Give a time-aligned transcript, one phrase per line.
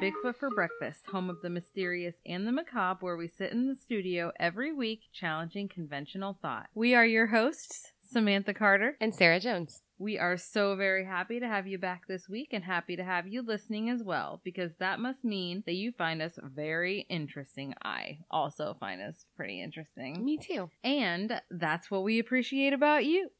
[0.00, 3.74] Bigfoot for Breakfast, home of the mysterious and the macabre, where we sit in the
[3.74, 6.68] studio every week challenging conventional thought.
[6.72, 8.96] We are your hosts, Samantha Carter.
[9.00, 9.82] and Sarah Jones.
[9.98, 13.26] We are so very happy to have you back this week and happy to have
[13.26, 17.74] you listening as well, because that must mean that you find us very interesting.
[17.82, 20.24] I also find us pretty interesting.
[20.24, 20.70] Me too.
[20.84, 23.30] And that's what we appreciate about you.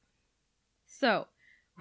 [0.87, 1.29] So,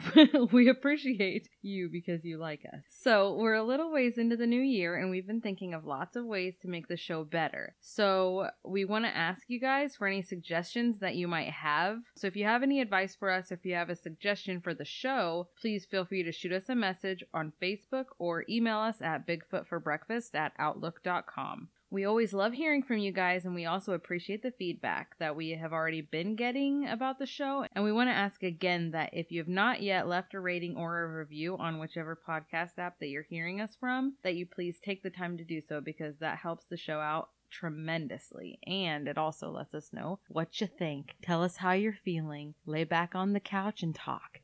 [0.51, 2.81] we appreciate you because you like us.
[2.87, 6.15] So, we're a little ways into the new year and we've been thinking of lots
[6.15, 7.75] of ways to make the show better.
[7.81, 11.99] So, we want to ask you guys for any suggestions that you might have.
[12.15, 14.85] So, if you have any advice for us, if you have a suggestion for the
[14.85, 19.27] show, please feel free to shoot us a message on Facebook or email us at
[19.27, 21.69] bigfootforbreakfast at outlook.com.
[21.89, 25.51] We always love hearing from you guys, and we also appreciate the feedback that we
[25.51, 27.65] have already been getting about the show.
[27.73, 30.75] And we want to ask again that if you have not yet left a rating
[30.75, 34.79] or a review on whichever podcast app that you're hearing us from, that you please
[34.83, 39.17] take the time to do so because that helps the show out tremendously and it
[39.17, 41.15] also lets us know what you think.
[41.21, 42.55] Tell us how you're feeling.
[42.65, 44.39] Lay back on the couch and talk.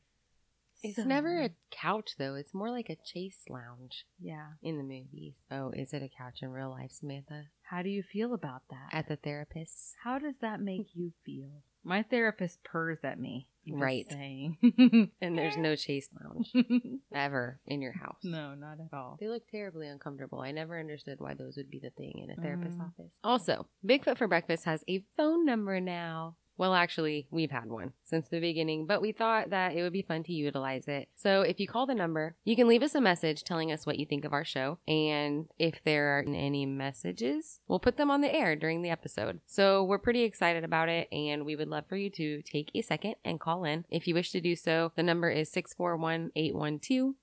[0.83, 2.35] It's So- never a couch though.
[2.35, 4.53] It's more like a chase lounge Yeah.
[4.61, 5.33] in the movies.
[5.49, 7.45] Oh, is it a couch in real life, Samantha?
[7.63, 8.89] How do you feel about that?
[8.91, 9.95] At the therapist.
[10.03, 11.63] How does that make you feel?
[11.85, 13.47] My therapist purrs at me.
[13.65, 14.05] Right.
[14.11, 14.57] saying.
[15.21, 16.51] And there's no chase lounge
[17.13, 18.19] ever in your house.
[18.23, 19.17] no, not at all.
[19.21, 20.39] They look terribly uncomfortable.
[20.41, 22.87] I never understood why those would be the thing in a therapist's Mm.
[22.87, 23.17] office.
[23.23, 26.35] Also, Bigfoot for Breakfast has a phone number now.
[26.57, 30.01] Well, actually, we've had one since the beginning, but we thought that it would be
[30.01, 31.09] fun to utilize it.
[31.15, 33.97] So if you call the number, you can leave us a message telling us what
[33.97, 34.77] you think of our show.
[34.87, 39.39] And if there are any messages, we'll put them on the air during the episode.
[39.47, 42.81] So we're pretty excited about it, and we would love for you to take a
[42.81, 43.85] second and call in.
[43.89, 47.15] If you wish to do so, the number is 641 812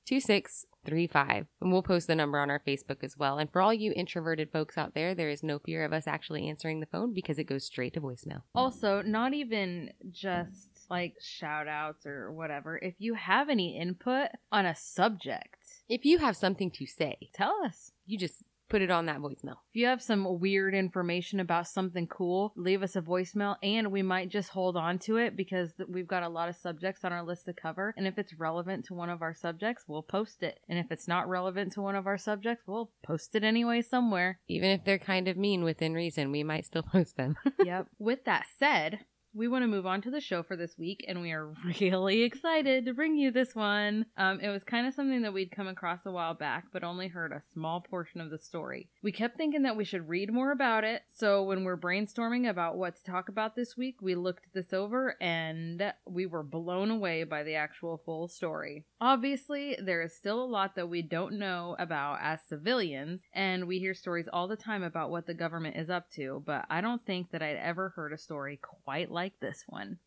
[0.84, 1.46] 2635.
[1.60, 3.38] And we'll post the number on our Facebook as well.
[3.38, 6.48] And for all you introverted folks out there, there is no fear of us actually
[6.48, 8.42] answering the phone because it goes straight to voicemail.
[8.54, 12.78] Also, not even just like shout outs or whatever.
[12.78, 15.56] If you have any input on a subject,
[15.88, 17.92] If you have something to say, tell us.
[18.06, 19.56] you just put it on that voicemail.
[19.68, 24.02] If you have some weird information about something cool, leave us a voicemail and we
[24.02, 27.24] might just hold on to it because we've got a lot of subjects on our
[27.24, 27.92] list to cover.
[27.96, 30.60] And if it's relevant to one of our subjects, we'll post it.
[30.68, 34.38] And if it's not relevant to one of our subjects, we'll post it anyway somewhere.
[34.48, 37.36] Even if they're kind of mean within reason, we might still post them.
[37.62, 37.88] yep.
[37.98, 39.00] With that said,
[39.32, 42.22] we want to move on to the show for this week, and we are really
[42.22, 44.06] excited to bring you this one.
[44.16, 47.08] Um, it was kind of something that we'd come across a while back, but only
[47.08, 48.88] heard a small portion of the story.
[49.02, 52.76] We kept thinking that we should read more about it, so when we're brainstorming about
[52.76, 57.24] what to talk about this week, we looked this over and we were blown away
[57.24, 58.84] by the actual full story.
[59.00, 63.78] Obviously, there is still a lot that we don't know about as civilians, and we
[63.78, 67.04] hear stories all the time about what the government is up to, but I don't
[67.06, 69.98] think that I'd ever heard a story quite like this one.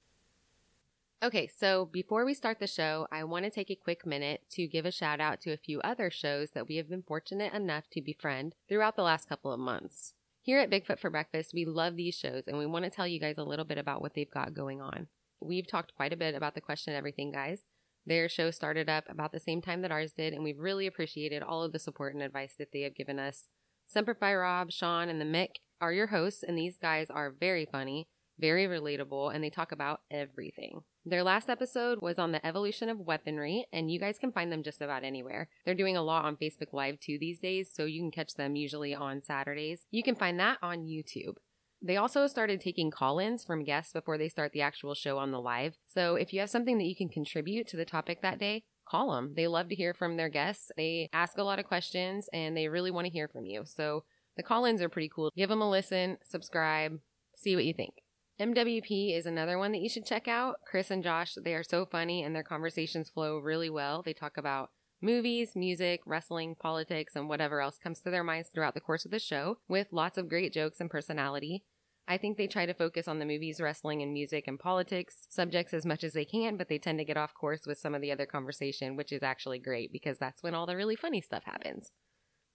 [1.24, 4.68] Okay, so before we start the show, I want to take a quick minute to
[4.68, 7.86] give a shout out to a few other shows that we have been fortunate enough
[7.92, 10.16] to befriend throughout the last couple of months.
[10.42, 13.22] Here at Bigfoot for Breakfast, we love these shows and we want to tell you
[13.22, 15.08] guys a little bit about what they've got going on.
[15.40, 17.64] We've talked quite a bit about the Question Everything guys.
[18.06, 21.42] Their show started up about the same time that ours did, and we've really appreciated
[21.42, 23.48] all of the support and advice that they have given us.
[23.88, 27.66] Semper Fi Rob, Sean, and the Mick are your hosts, and these guys are very
[27.66, 30.82] funny, very relatable, and they talk about everything.
[31.06, 34.64] Their last episode was on the evolution of weaponry, and you guys can find them
[34.64, 35.50] just about anywhere.
[35.66, 38.56] They're doing a lot on Facebook Live too these days, so you can catch them
[38.56, 39.86] usually on Saturdays.
[39.92, 41.36] You can find that on YouTube.
[41.82, 45.32] They also started taking call ins from guests before they start the actual show on
[45.32, 45.76] the live.
[45.86, 49.14] So if you have something that you can contribute to the topic that day, call
[49.14, 49.34] them.
[49.36, 50.72] They love to hear from their guests.
[50.78, 53.64] They ask a lot of questions and they really want to hear from you.
[53.66, 54.06] So
[54.38, 55.32] the call ins are pretty cool.
[55.36, 57.00] Give them a listen, subscribe,
[57.36, 58.03] see what you think.
[58.40, 60.56] MWP is another one that you should check out.
[60.66, 64.02] Chris and Josh, they are so funny and their conversations flow really well.
[64.02, 64.72] They talk about
[65.02, 69.12] movies, music, wrestling, politics, and whatever else comes to their minds throughout the course of
[69.12, 71.64] the show with lots of great jokes and personality.
[72.08, 75.74] I think they try to focus on the movies, wrestling, and music and politics subjects
[75.74, 78.02] as much as they can, but they tend to get off course with some of
[78.02, 81.44] the other conversation, which is actually great because that's when all the really funny stuff
[81.46, 81.92] happens.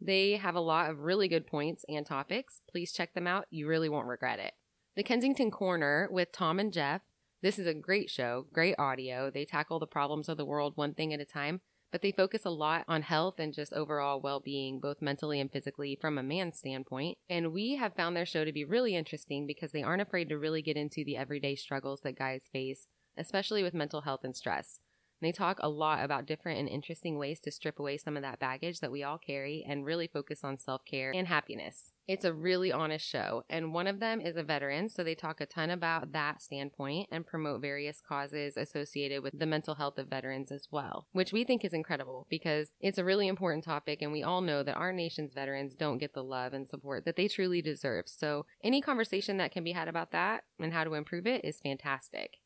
[0.01, 2.61] They have a lot of really good points and topics.
[2.71, 3.47] Please check them out.
[3.51, 4.53] You really won't regret it.
[4.99, 7.03] The Kensington Corner with Tom and Jeff.
[7.41, 9.31] This is a great show, great audio.
[9.31, 11.61] They tackle the problems of the world one thing at a time,
[11.93, 15.53] but they focus a lot on health and just overall well being, both mentally and
[15.53, 17.17] physically, from a man's standpoint.
[17.31, 20.37] And we have found their show to be really interesting because they aren't afraid to
[20.37, 24.81] really get into the everyday struggles that guys face, especially with mental health and stress.
[25.21, 28.39] They talk a lot about different and interesting ways to strip away some of that
[28.39, 31.93] baggage that we all carry and really focus on self care and happiness.
[32.07, 35.43] It's a really honest show, and one of them is a veteran, so they talk
[35.43, 40.09] a ton about that standpoint and promote various causes associated with the mental health of
[40.09, 44.11] veterans as well, which we think is incredible because it's a really important topic, and
[44.11, 47.29] we all know that our nation's veterans don't get the love and support that they
[47.29, 48.05] truly deserve.
[48.07, 51.61] So, any conversation that can be had about that and how to improve it is
[51.61, 52.39] fantastic.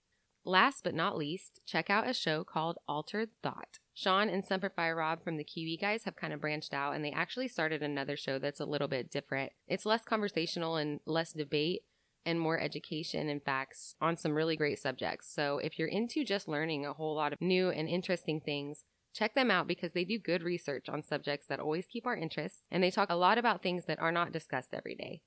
[0.45, 3.79] Last but not least, check out a show called Altered Thought.
[3.95, 7.13] Sean and Semperfi Rob from the Kiwi guys have kind of branched out and they
[7.13, 9.53] actually started another show that's a little bit different.
[9.69, 11.83] It's less conversational and less debate
[12.27, 15.33] and more education and facts on some really great subjects.
[15.33, 18.85] So if you're into just learning a whole lot of new and interesting things,
[19.15, 22.63] check them out because they do good research on subjects that always keep our interest
[22.71, 25.23] and they talk a lot about things that are not discussed every day.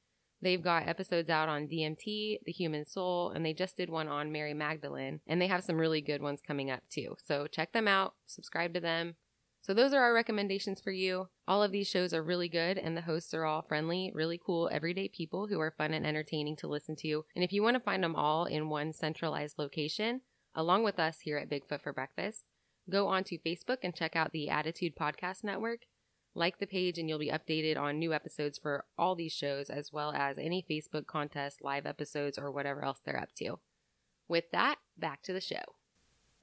[0.46, 4.32] They've got episodes out on DMT, the human soul, and they just did one on
[4.32, 7.16] Mary Magdalene, and they have some really good ones coming up too.
[7.26, 9.16] So check them out, subscribe to them.
[9.62, 11.30] So those are our recommendations for you.
[11.48, 14.70] All of these shows are really good and the hosts are all friendly, really cool,
[14.72, 17.26] everyday people who are fun and entertaining to listen to.
[17.34, 20.22] And if you want to find them all in one centralized location,
[20.54, 22.44] along with us here at Bigfoot for Breakfast,
[22.88, 25.80] go onto Facebook and check out the Attitude Podcast Network
[26.36, 29.92] like the page and you'll be updated on new episodes for all these shows, as
[29.92, 33.60] well as any Facebook contest, live episodes, or whatever else they're up to.
[34.28, 35.64] With that, back to the show.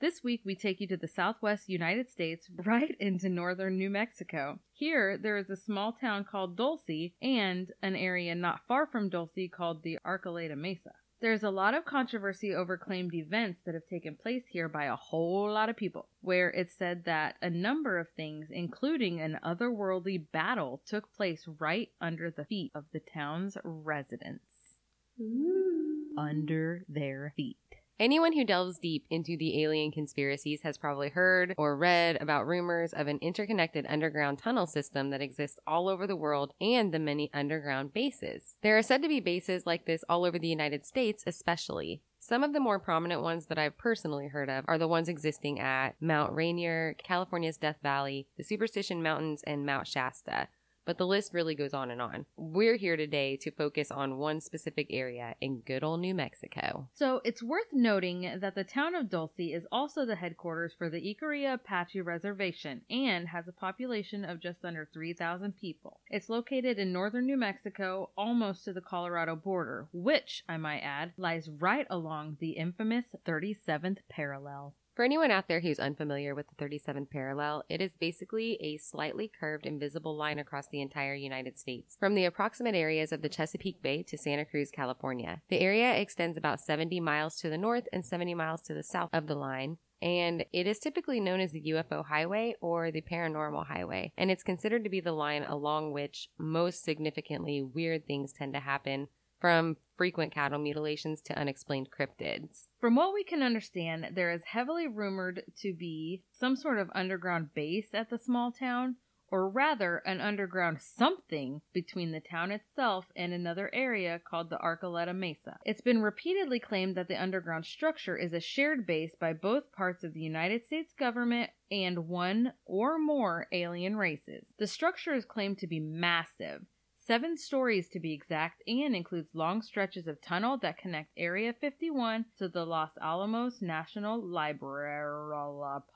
[0.01, 4.59] This week, we take you to the southwest United States, right into northern New Mexico.
[4.73, 9.49] Here, there is a small town called Dulce and an area not far from Dulce
[9.53, 10.93] called the Archuleta Mesa.
[11.23, 14.97] There's a lot of controversy over claimed events that have taken place here by a
[14.97, 20.25] whole lot of people, where it's said that a number of things, including an otherworldly
[20.33, 24.75] battle, took place right under the feet of the town's residents.
[25.21, 26.09] Ooh.
[26.19, 27.57] Under their feet.
[28.03, 32.93] Anyone who delves deep into the alien conspiracies has probably heard or read about rumors
[32.93, 37.31] of an interconnected underground tunnel system that exists all over the world and the many
[37.33, 38.57] underground bases.
[38.61, 42.03] There are said to be bases like this all over the United States, especially.
[42.19, 45.61] Some of the more prominent ones that I've personally heard of are the ones existing
[45.61, 50.49] at Mount Rainier, California's Death Valley, the Superstition Mountains, and Mount Shasta
[50.85, 52.27] but the list really goes on and on.
[52.37, 56.89] We're here today to focus on one specific area in good old New Mexico.
[56.95, 61.01] So it's worth noting that the town of Dulce is also the headquarters for the
[61.01, 66.01] Jicarilla Apache Reservation and has a population of just under 3,000 people.
[66.09, 71.13] It's located in northern New Mexico, almost to the Colorado border, which, I might add,
[71.17, 74.75] lies right along the infamous 37th parallel.
[74.95, 79.27] For anyone out there who's unfamiliar with the 37th parallel, it is basically a slightly
[79.27, 83.81] curved invisible line across the entire United States, from the approximate areas of the Chesapeake
[83.81, 85.41] Bay to Santa Cruz, California.
[85.49, 89.09] The area extends about 70 miles to the north and 70 miles to the south
[89.15, 93.69] of the line, and it is typically known as the UFO highway or the paranormal
[93.69, 98.53] highway, and it's considered to be the line along which most significantly weird things tend
[98.53, 99.09] to happen
[99.43, 102.69] from frequent cattle mutilations to unexplained cryptids.
[102.79, 107.53] From what we can understand, there is heavily rumored to be some sort of underground
[107.53, 108.95] base at the small town,
[109.33, 115.13] or rather, an underground something between the town itself and another area called the Archuleta
[115.15, 115.59] Mesa.
[115.65, 120.05] It's been repeatedly claimed that the underground structure is a shared base by both parts
[120.05, 124.45] of the United States government and one or more alien races.
[124.59, 126.63] The structure is claimed to be massive,
[127.07, 132.27] seven stories to be exact, and includes long stretches of tunnel that connect Area 51
[132.39, 135.89] to the Los Alamos National Laboratory.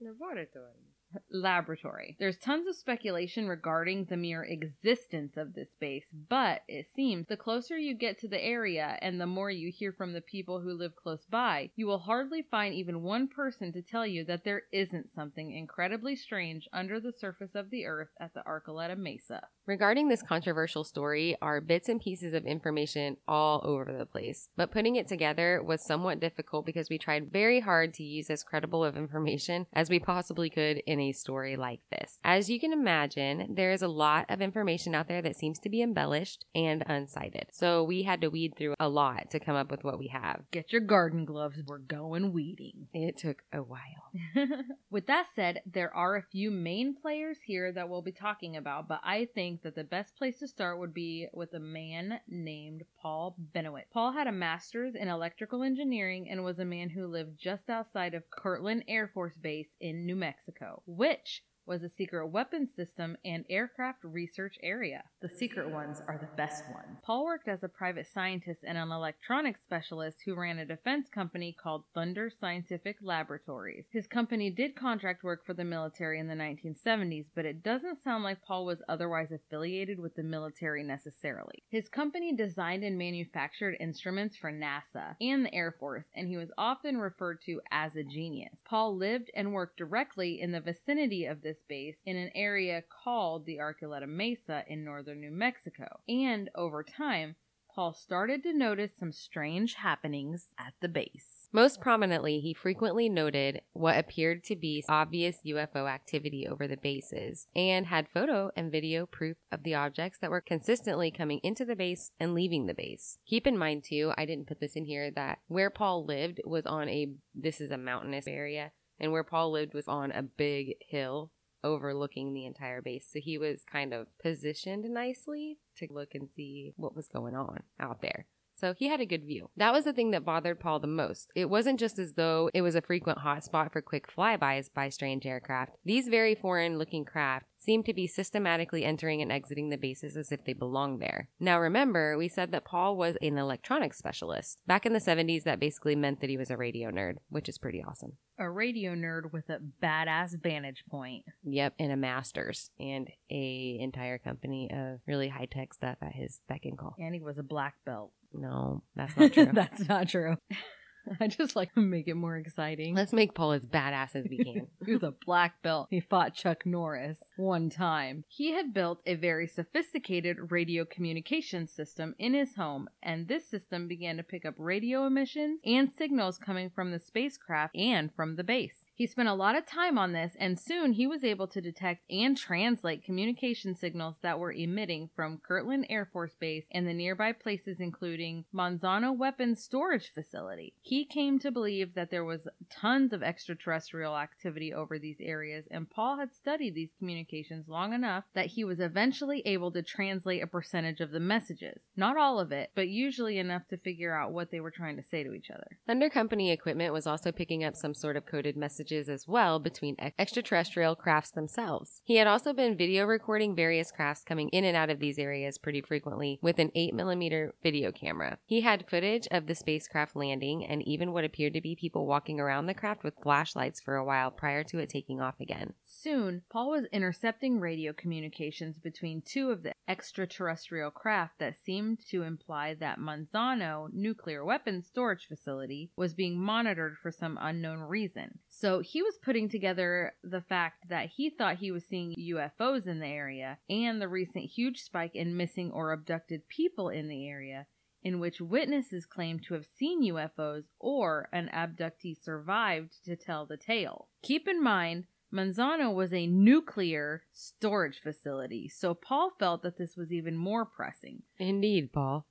[0.00, 0.89] Laboratory
[1.30, 2.16] laboratory.
[2.18, 7.36] There's tons of speculation regarding the mere existence of this base, but it seems the
[7.36, 10.72] closer you get to the area and the more you hear from the people who
[10.72, 14.62] live close by, you will hardly find even one person to tell you that there
[14.72, 19.42] isn't something incredibly strange under the surface of the earth at the Archuleta Mesa.
[19.70, 24.72] Regarding this controversial story are bits and pieces of information all over the place, but
[24.72, 28.82] putting it together was somewhat difficult because we tried very hard to use as credible
[28.82, 32.18] of information as we possibly could in in a story like this.
[32.24, 35.68] As you can imagine, there is a lot of information out there that seems to
[35.68, 37.44] be embellished and uncited.
[37.52, 40.42] So we had to weed through a lot to come up with what we have.
[40.50, 41.62] Get your garden gloves.
[41.64, 42.88] We're going weeding.
[42.92, 44.10] It took a while.
[44.90, 48.88] With that said, there are a few main players here that we'll be talking about,
[48.88, 52.84] but I think that the best place to start would be with a man named
[53.00, 53.90] Paul Bennewitz.
[53.92, 58.14] Paul had a master's in electrical engineering and was a man who lived just outside
[58.14, 63.44] of Kirtland Air Force Base in New Mexico, which was a secret weapons system and
[63.48, 65.04] aircraft research area.
[65.22, 66.98] The secret ones are the best ones.
[67.04, 71.56] Paul worked as a private scientist and an electronics specialist who ran a defense company
[71.56, 73.86] called Thunder Scientific Laboratories.
[73.92, 78.24] His company did contract work for the military in the 1970s, but it doesn't sound
[78.24, 81.62] like Paul was otherwise affiliated with the military necessarily.
[81.68, 86.50] His company designed and manufactured instruments for NASA and the Air Force, and he was
[86.58, 88.58] often referred to as a genius.
[88.64, 93.46] Paul lived and worked directly in the vicinity of this base in an area called
[93.46, 96.00] the Archuleta Mesa in northern New Mexico.
[96.08, 97.36] And over time,
[97.74, 101.48] Paul started to notice some strange happenings at the base.
[101.52, 107.46] Most prominently, he frequently noted what appeared to be obvious UFO activity over the bases
[107.54, 111.76] and had photo and video proof of the objects that were consistently coming into the
[111.76, 113.18] base and leaving the base.
[113.26, 116.66] Keep in mind, too, I didn't put this in here, that where Paul lived was
[116.66, 120.74] on a, this is a mountainous area, and where Paul lived was on a big
[120.88, 121.30] hill
[121.62, 123.06] overlooking the entire base.
[123.12, 127.62] So he was kind of positioned nicely to look and see what was going on
[127.78, 128.26] out there.
[128.60, 129.48] So he had a good view.
[129.56, 131.30] That was the thing that bothered Paul the most.
[131.34, 135.24] It wasn't just as though it was a frequent hotspot for quick flybys by strange
[135.24, 135.76] aircraft.
[135.82, 140.32] These very foreign looking craft seemed to be systematically entering and exiting the bases as
[140.32, 141.28] if they belonged there.
[141.38, 144.58] Now remember, we said that Paul was an electronics specialist.
[144.66, 147.58] Back in the 70s, that basically meant that he was a radio nerd, which is
[147.58, 148.12] pretty awesome.
[148.38, 151.24] A radio nerd with a badass vantage point.
[151.44, 156.40] Yep, and a master's and a entire company of really high tech stuff at his
[156.48, 156.96] beck and call.
[156.98, 158.12] And he was a black belt.
[158.32, 159.50] No, that's not true.
[159.52, 160.36] That's not true.
[161.20, 162.94] I just like to make it more exciting.
[162.94, 164.66] Let's make Paul as badass as we can.
[164.86, 165.88] he was a black belt.
[165.90, 168.24] He fought Chuck Norris one time.
[168.28, 173.88] He had built a very sophisticated radio communication system in his home, and this system
[173.88, 178.44] began to pick up radio emissions and signals coming from the spacecraft and from the
[178.44, 178.84] base.
[179.00, 182.02] He spent a lot of time on this, and soon he was able to detect
[182.10, 187.32] and translate communication signals that were emitting from Kirtland Air Force Base and the nearby
[187.32, 190.74] places, including Manzano Weapons Storage Facility.
[190.82, 195.88] He came to believe that there was tons of extraterrestrial activity over these areas, and
[195.88, 200.46] Paul had studied these communications long enough that he was eventually able to translate a
[200.46, 201.80] percentage of the messages.
[201.96, 205.02] Not all of it, but usually enough to figure out what they were trying to
[205.02, 205.78] say to each other.
[205.86, 208.58] Thunder Company equipment was also picking up some sort of coded
[208.90, 212.02] messages as well between extraterrestrial crafts themselves.
[212.04, 215.58] He had also been video recording various crafts coming in and out of these areas
[215.58, 218.38] pretty frequently with an 8mm video camera.
[218.46, 222.40] He had footage of the spacecraft landing and even what appeared to be people walking
[222.40, 225.74] around the craft with flashlights for a while prior to it taking off again.
[225.84, 232.22] Soon, Paul was intercepting radio communications between two of the extraterrestrial craft that seemed to
[232.22, 238.38] imply that Manzano nuclear weapons storage facility was being monitored for some unknown reason.
[238.60, 243.00] So he was putting together the fact that he thought he was seeing UFOs in
[243.00, 247.66] the area and the recent huge spike in missing or abducted people in the area
[248.02, 253.56] in which witnesses claimed to have seen UFOs or an abductee survived to tell the
[253.56, 254.08] tale.
[254.22, 260.12] Keep in mind, Manzano was a nuclear storage facility, so Paul felt that this was
[260.12, 261.22] even more pressing.
[261.38, 262.26] Indeed, Paul.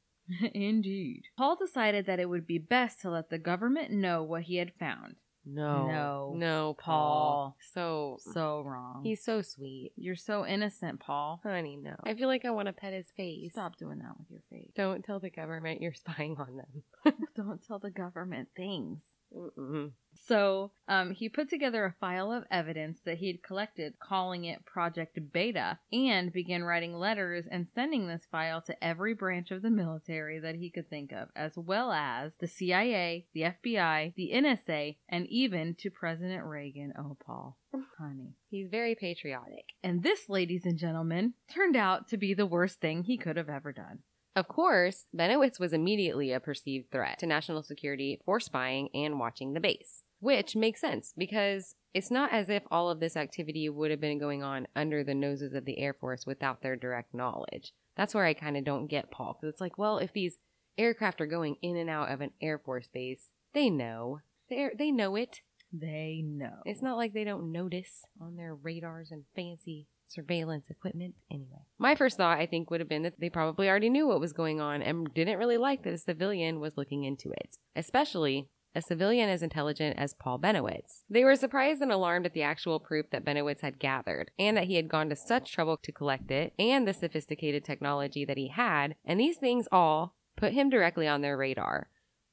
[0.53, 1.23] Indeed.
[1.39, 4.73] Paul decided that it would be best to let the government know what he had
[4.79, 5.15] found.
[5.53, 5.87] No.
[5.87, 6.33] No.
[6.35, 7.55] No, Paul.
[7.55, 7.57] Paul.
[7.73, 9.01] So So wrong.
[9.03, 9.91] he's so sweet.
[9.95, 11.39] You're so innocent, Paul.
[11.43, 11.95] Honey, no.
[12.03, 13.53] I feel like I want to pet his face.
[13.53, 14.71] Stop doing that with your face.
[14.75, 17.13] Don't tell the government you're spying on them.
[17.35, 19.01] Don't tell the government things.
[19.35, 19.91] Mm-mm.
[20.27, 24.65] So um, he put together a file of evidence that he had collected, calling it
[24.65, 29.69] Project Beta, and began writing letters and sending this file to every branch of the
[29.69, 34.97] military that he could think of, as well as the CIA, the FBI, the NSA,
[35.07, 36.93] and even to President Reagan.
[36.97, 37.57] Oh, Paul.
[37.99, 38.33] Honey.
[38.49, 39.65] He's very patriotic.
[39.83, 43.49] And this, ladies and gentlemen, turned out to be the worst thing he could have
[43.49, 43.99] ever done.
[44.35, 49.53] Of course, Bennewitz was immediately a perceived threat to national security for spying and watching
[49.53, 53.91] the base, which makes sense because it's not as if all of this activity would
[53.91, 57.73] have been going on under the noses of the Air Force without their direct knowledge.
[57.97, 60.37] That's where I kind of don't get Paul because it's like, well, if these
[60.77, 64.21] aircraft are going in and out of an Air Force base, they know.
[64.49, 65.41] They they know it.
[65.73, 66.61] They know.
[66.65, 71.15] It's not like they don't notice on their radars and fancy surveillance equipment.
[71.31, 74.19] Anyway, my first thought I think would have been that they probably already knew what
[74.19, 78.49] was going on and didn't really like that a civilian was looking into it, especially
[78.75, 81.03] a civilian as intelligent as Paul Bennewitz.
[81.09, 84.65] They were surprised and alarmed at the actual proof that Bennewitz had gathered, and that
[84.65, 88.49] he had gone to such trouble to collect it, and the sophisticated technology that he
[88.49, 91.89] had, and these things all put him directly on their radar.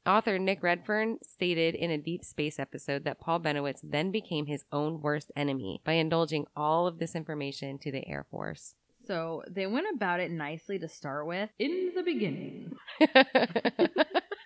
[0.06, 4.64] Author Nick Redfern stated in a Deep Space episode that Paul Bennewitz then became his
[4.70, 8.76] own worst enemy by indulging all of this information to the Air Force.
[9.06, 11.50] So they went about it nicely to start with.
[11.58, 12.76] In the beginning,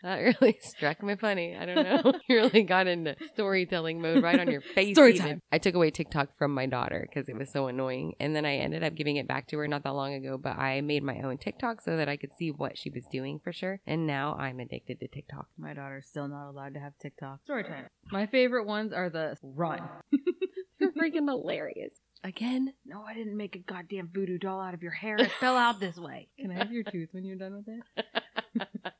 [0.02, 1.56] that really struck me funny.
[1.56, 2.12] I don't know.
[2.28, 4.94] you really got into storytelling mode right on your face.
[4.96, 5.26] Story even.
[5.26, 5.42] time.
[5.52, 8.14] I took away TikTok from my daughter because it was so annoying.
[8.20, 10.56] And then I ended up giving it back to her not that long ago, but
[10.58, 13.52] I made my own TikTok so that I could see what she was doing for
[13.52, 13.80] sure.
[13.86, 15.46] And now I'm addicted to TikTok.
[15.58, 17.42] my daughter's still not allowed to have TikTok.
[17.44, 17.86] Story time.
[18.10, 19.82] My favorite ones are the run.
[20.78, 21.94] You're freaking hilarious.
[22.22, 22.74] Again?
[22.84, 25.16] No, I didn't make a goddamn voodoo doll out of your hair.
[25.16, 26.28] It fell out this way.
[26.38, 28.92] Can I have your tooth when you're done with it?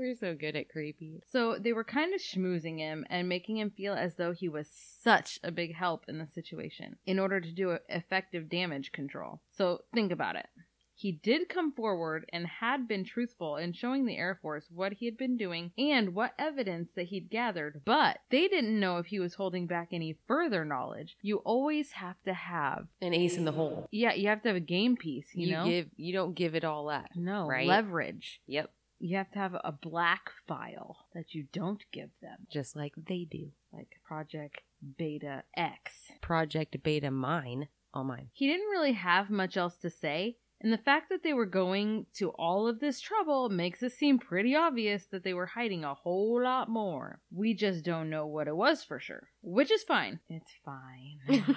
[0.00, 1.20] We're so good at creepy.
[1.30, 4.66] So they were kind of schmoozing him and making him feel as though he was
[4.72, 9.42] such a big help in the situation in order to do effective damage control.
[9.52, 10.46] So think about it.
[10.94, 15.06] He did come forward and had been truthful in showing the Air Force what he
[15.06, 19.18] had been doing and what evidence that he'd gathered, but they didn't know if he
[19.18, 21.16] was holding back any further knowledge.
[21.22, 23.88] You always have to have, An ace in the hole.
[23.90, 25.64] yeah, you have to have a game piece, you, You, know?
[25.64, 27.06] give you don't give it all up.
[27.16, 27.66] no, right?
[27.66, 28.42] leverage.
[28.46, 28.70] Yep.
[29.02, 33.24] You have to have a black file that you don't give them, Just like they
[33.24, 33.50] do.
[33.72, 34.60] like Project
[34.98, 36.12] Beta X.
[36.20, 37.68] Project Beta mine.
[37.94, 38.28] All mine.
[38.32, 42.06] He didn't really have much else to say, and the fact that they were going
[42.14, 45.94] to all of this trouble makes it seem pretty obvious that they were hiding a
[45.94, 47.20] whole lot more.
[47.34, 50.20] We just don't know what it was for sure, which is fine.
[50.28, 51.56] It's fine.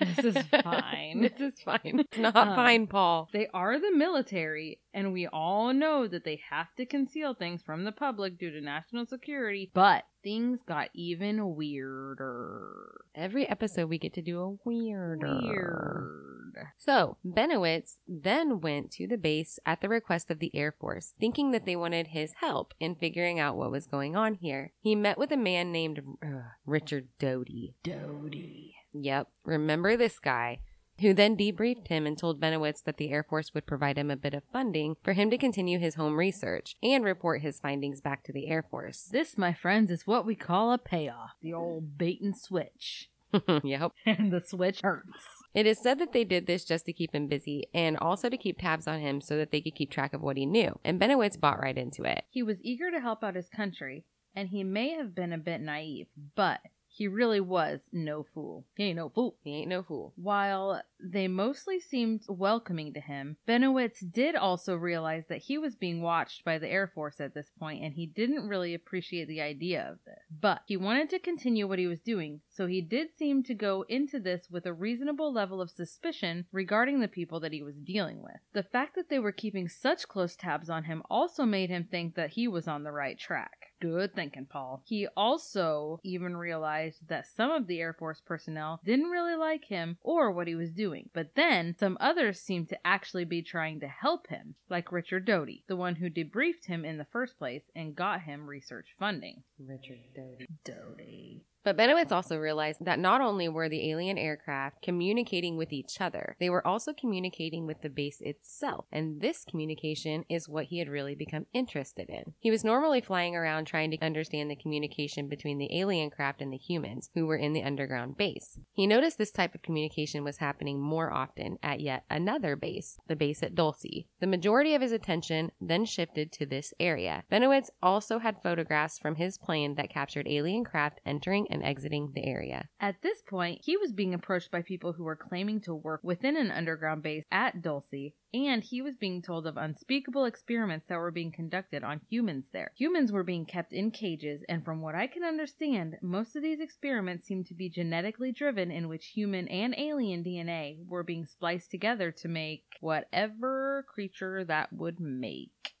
[0.00, 1.20] This is fine.
[1.22, 1.80] this is fine.
[2.00, 3.28] It's not Uh, fine, Paul.
[3.32, 7.84] They are the military, and we all know that they have to conceal things from
[7.84, 13.00] the public due to national security, but things got even weirder.
[13.14, 15.40] Every episode we get to do a weirder.
[15.42, 16.47] Weird.
[16.76, 21.50] So, Bennewitz then went to the base at the request of the Air Force, thinking
[21.52, 24.72] that they wanted his help in figuring out what was going on here.
[24.80, 27.74] He met with a man named uh, Richard Doty.
[27.82, 28.74] Doty.
[28.92, 30.60] Yep, remember this guy?
[31.00, 34.16] Who then debriefed him and told Bennewitz that the Air Force would provide him a
[34.16, 38.24] bit of funding for him to continue his home research and report his findings back
[38.24, 39.04] to the Air Force.
[39.12, 41.30] This, my friends, is what we call a payoff.
[41.40, 43.10] The old bait and switch.
[43.62, 43.92] yep.
[44.06, 45.37] And the switch hurts.
[45.54, 48.36] It is said that they did this just to keep him busy and also to
[48.36, 50.78] keep tabs on him so that they could keep track of what he knew.
[50.84, 52.24] And Bennewitz bought right into it.
[52.30, 55.60] He was eager to help out his country, and he may have been a bit
[55.60, 56.60] naive, but
[56.98, 58.66] he really was no fool.
[58.74, 59.36] He ain't no fool.
[59.44, 60.12] He ain't no fool.
[60.16, 66.02] While they mostly seemed welcoming to him, Bennewitz did also realize that he was being
[66.02, 69.88] watched by the Air Force at this point, and he didn't really appreciate the idea
[69.88, 70.18] of this.
[70.40, 73.84] But he wanted to continue what he was doing, so he did seem to go
[73.88, 78.24] into this with a reasonable level of suspicion regarding the people that he was dealing
[78.24, 78.40] with.
[78.54, 82.16] The fact that they were keeping such close tabs on him also made him think
[82.16, 83.57] that he was on the right track.
[83.80, 84.82] Good thinking, Paul.
[84.84, 89.98] He also even realized that some of the Air Force personnel didn't really like him
[90.02, 91.10] or what he was doing.
[91.12, 95.64] But then some others seemed to actually be trying to help him, like Richard Doty,
[95.68, 99.42] the one who debriefed him in the first place and got him research funding.
[99.58, 100.48] Richard Doty.
[100.64, 101.44] Doty.
[101.64, 106.36] But Bennewitz also realized that not only were the alien aircraft communicating with each other,
[106.40, 108.86] they were also communicating with the base itself.
[108.92, 112.34] And this communication is what he had really become interested in.
[112.38, 116.52] He was normally flying around trying to understand the communication between the alien craft and
[116.52, 118.58] the humans who were in the underground base.
[118.72, 123.16] He noticed this type of communication was happening more often at yet another base, the
[123.16, 124.06] base at Dulce.
[124.20, 127.24] The majority of his attention then shifted to this area.
[127.30, 132.24] Bennewitz also had photographs from his plane that captured alien craft entering and exiting the
[132.24, 132.68] area.
[132.80, 136.36] At this point, he was being approached by people who were claiming to work within
[136.36, 141.10] an underground base at Dulce, and he was being told of unspeakable experiments that were
[141.10, 142.72] being conducted on humans there.
[142.76, 146.60] Humans were being kept in cages, and from what I can understand, most of these
[146.60, 151.70] experiments seem to be genetically driven, in which human and alien DNA were being spliced
[151.70, 155.74] together to make whatever creature that would make.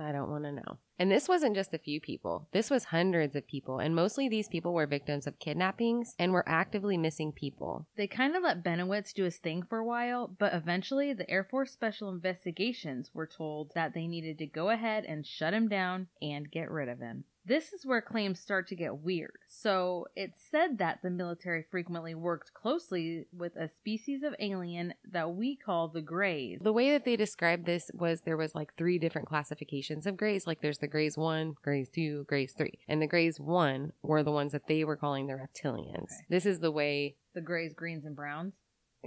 [0.00, 0.78] I don't want to know.
[0.98, 2.48] And this wasn't just a few people.
[2.52, 6.48] This was hundreds of people, and mostly these people were victims of kidnappings and were
[6.48, 7.86] actively missing people.
[7.96, 11.44] They kind of let Bennewitz do his thing for a while, but eventually the Air
[11.44, 16.08] Force Special Investigations were told that they needed to go ahead and shut him down
[16.20, 17.24] and get rid of him.
[17.46, 19.32] This is where claims start to get weird.
[19.48, 25.34] So, it's said that the military frequently worked closely with a species of alien that
[25.34, 26.58] we call the Greys.
[26.60, 30.46] The way that they described this was there was like three different classifications of grays.
[30.46, 32.72] Like there's the grays 1, grays 2, grays 3.
[32.88, 35.96] And the grays 1 were the ones that they were calling the reptilians.
[36.04, 36.26] Okay.
[36.28, 38.52] This is the way The Greys, Greens, and Browns.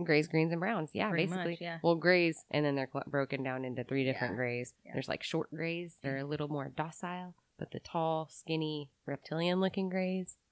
[0.03, 0.89] grays, greens, and browns.
[0.93, 1.51] Yeah, Pretty basically.
[1.51, 1.77] much, yeah.
[1.83, 4.37] Well, grays, and then they're broken down into three different Yeah.
[4.37, 4.73] grays.
[4.83, 4.93] Yeah.
[4.93, 5.99] There's like short grays.
[6.01, 10.42] They're a little more docile, but the tall, skinny, reptilian-looking grays are me.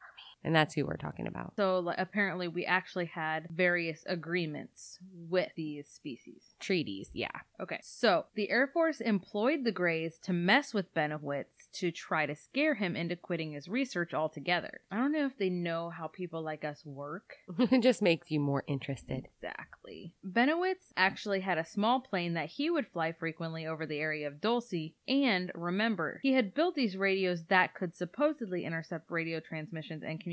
[0.44, 1.54] And that's who we're talking about.
[1.56, 4.98] So, like, apparently, we actually had various agreements
[5.30, 6.56] with these species.
[6.60, 7.30] Treaties, yeah.
[7.60, 12.36] Okay, so the Air Force employed the Greys to mess with Bennewitz to try to
[12.36, 14.82] scare him into quitting his research altogether.
[14.90, 17.36] I don't know if they know how people like us work.
[17.60, 19.28] it just makes you more interested.
[19.36, 20.16] Exactly.
[20.26, 24.42] Bennewitz actually had a small plane that he would fly frequently over the area of
[24.42, 30.20] Dulce, and remember, he had built these radios that could supposedly intercept radio transmissions and
[30.20, 30.31] communications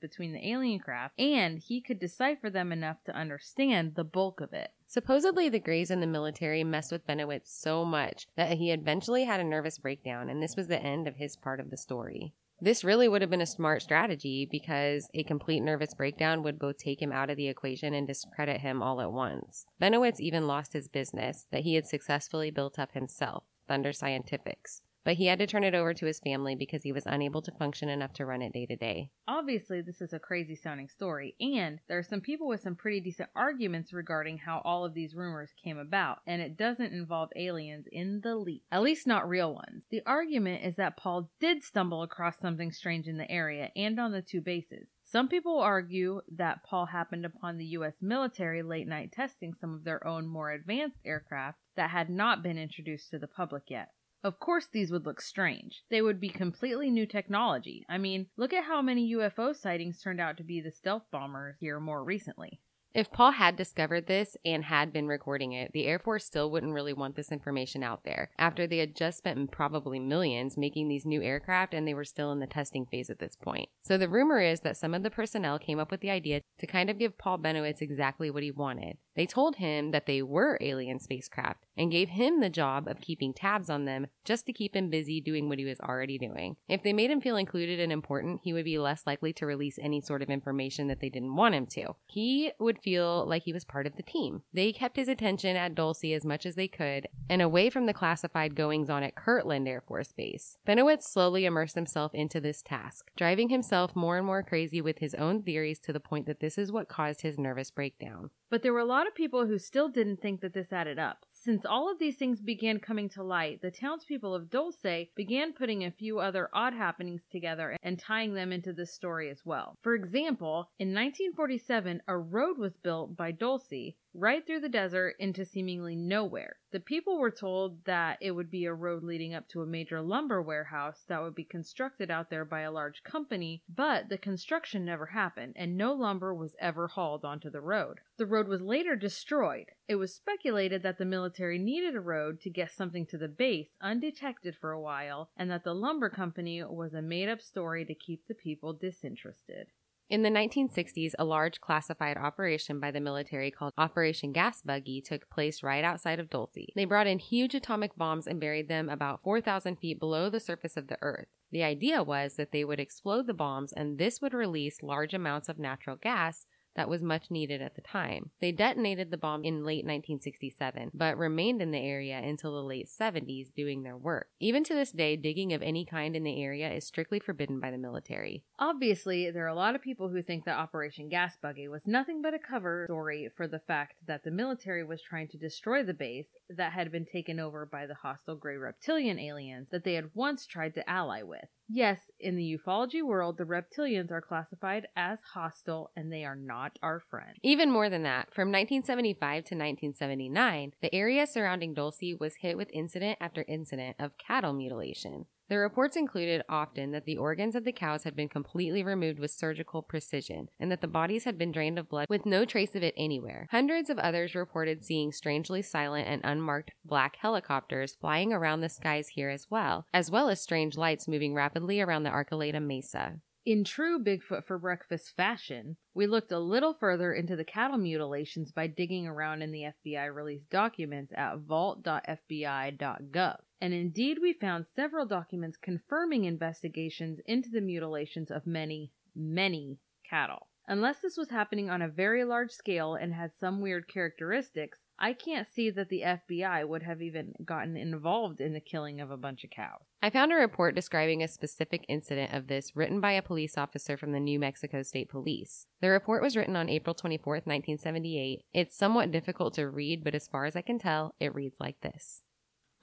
[0.00, 4.52] between the alien craft, and he could decipher them enough to understand the bulk of
[4.52, 4.70] it.
[4.86, 9.40] Supposedly, the Greys in the military messed with Bennewitz so much that he eventually had
[9.40, 12.32] a nervous breakdown, and this was the end of his part of the story.
[12.60, 16.78] This really would have been a smart strategy because a complete nervous breakdown would both
[16.78, 19.66] take him out of the equation and discredit him all at once.
[19.80, 25.14] Bennewitz even lost his business that he had successfully built up himself, Thunder Scientifics, but
[25.14, 27.88] he had to turn it over to his family because he was unable to function
[27.88, 29.10] enough to run it day to day.
[29.28, 33.00] Obviously, this is a crazy sounding story, and there are some people with some pretty
[33.00, 37.86] decent arguments regarding how all of these rumors came about, and it doesn't involve aliens
[37.92, 38.64] in the least.
[38.72, 39.84] At least not real ones.
[39.90, 44.12] The argument is that Paul did stumble across something strange in the area and on
[44.12, 44.88] the two bases.
[45.04, 47.96] Some people argue that Paul happened upon the U.S.
[48.00, 52.56] military late night testing some of their own more advanced aircraft that had not been
[52.56, 53.90] introduced to the public yet.
[54.24, 55.82] Of course, these would look strange.
[55.90, 57.84] They would be completely new technology.
[57.90, 61.56] I mean, look at how many UFO sightings turned out to be the stealth bombers
[61.60, 62.60] here more recently.
[62.94, 66.72] If Paul had discovered this and had been recording it, the Air Force still wouldn't
[66.72, 71.04] really want this information out there after they had just spent probably millions making these
[71.04, 73.68] new aircraft and they were still in the testing phase at this point.
[73.82, 76.66] So the rumor is that some of the personnel came up with the idea to
[76.68, 78.96] kind of give Paul Bennewitz exactly what he wanted.
[79.14, 83.32] They told him that they were alien spacecraft and gave him the job of keeping
[83.32, 86.56] tabs on them just to keep him busy doing what he was already doing.
[86.68, 89.78] If they made him feel included and important, he would be less likely to release
[89.80, 91.94] any sort of information that they didn't want him to.
[92.06, 94.42] He would feel like he was part of the team.
[94.52, 97.94] They kept his attention at Dulce as much as they could and away from the
[97.94, 100.58] classified goings on at Kirtland Air Force Base.
[100.66, 105.14] Bennewitz slowly immersed himself into this task, driving himself more and more crazy with his
[105.14, 108.30] own theories to the point that this is what caused his nervous breakdown.
[108.50, 111.24] But there were a lot of people who still didn't think that this added up.
[111.30, 115.84] Since all of these things began coming to light, the townspeople of Dulce began putting
[115.84, 119.76] a few other odd happenings together and tying them into this story as well.
[119.82, 125.44] For example, in 1947, a road was built by Dulce right through the desert into
[125.44, 126.56] seemingly nowhere.
[126.70, 130.00] The people were told that it would be a road leading up to a major
[130.00, 134.84] lumber warehouse that would be constructed out there by a large company, but the construction
[134.84, 138.00] never happened and no lumber was ever hauled onto the road.
[138.16, 139.66] The road was later destroyed.
[139.88, 143.70] It was speculated that the military needed a road to get something to the base
[143.80, 147.94] undetected for a while and that the lumber company was a made up story to
[147.94, 149.68] keep the people disinterested.
[150.10, 155.30] In the 1960s, a large classified operation by the military called Operation Gas Buggy took
[155.30, 156.66] place right outside of Dulce.
[156.76, 160.76] They brought in huge atomic bombs and buried them about 4,000 feet below the surface
[160.76, 161.28] of the Earth.
[161.52, 165.48] The idea was that they would explode the bombs and this would release large amounts
[165.48, 168.30] of natural gas that was much needed at the time.
[168.40, 172.88] They detonated the bomb in late 1967, but remained in the area until the late
[172.88, 174.28] 70s doing their work.
[174.40, 177.70] Even to this day, digging of any kind in the area is strictly forbidden by
[177.70, 178.44] the military.
[178.58, 182.22] Obviously, there are a lot of people who think that Operation Gas Buggy was nothing
[182.22, 185.94] but a cover story for the fact that the military was trying to destroy the
[185.94, 190.10] base that had been taken over by the hostile gray reptilian aliens that they had
[190.14, 191.48] once tried to ally with.
[191.68, 196.78] Yes, in the ufology world, the reptilians are classified as hostile and they are not
[196.82, 197.38] our friend.
[197.42, 202.68] Even more than that, from 1975 to 1979, the area surrounding Dulce was hit with
[202.72, 205.26] incident after incident of cattle mutilation.
[205.48, 209.30] The reports included often that the organs of the cows had been completely removed with
[209.30, 212.82] surgical precision and that the bodies had been drained of blood with no trace of
[212.82, 213.46] it anywhere.
[213.50, 219.08] Hundreds of others reported seeing strangely silent and unmarked black helicopters flying around the skies
[219.08, 223.20] here as well, as well as strange lights moving rapidly around the Archuleta Mesa.
[223.46, 228.50] In true Bigfoot for breakfast fashion, we looked a little further into the cattle mutilations
[228.52, 233.36] by digging around in the FBI released documents at vault.fbi.gov.
[233.60, 239.78] And indeed, we found several documents confirming investigations into the mutilations of many, many
[240.08, 240.48] cattle.
[240.66, 245.12] Unless this was happening on a very large scale and had some weird characteristics, I
[245.12, 249.16] can't see that the FBI would have even gotten involved in the killing of a
[249.16, 249.82] bunch of cows.
[250.02, 253.96] I found a report describing a specific incident of this written by a police officer
[253.96, 255.66] from the New Mexico State Police.
[255.80, 258.44] The report was written on April 24, 1978.
[258.52, 261.80] It's somewhat difficult to read, but as far as I can tell, it reads like
[261.80, 262.22] this.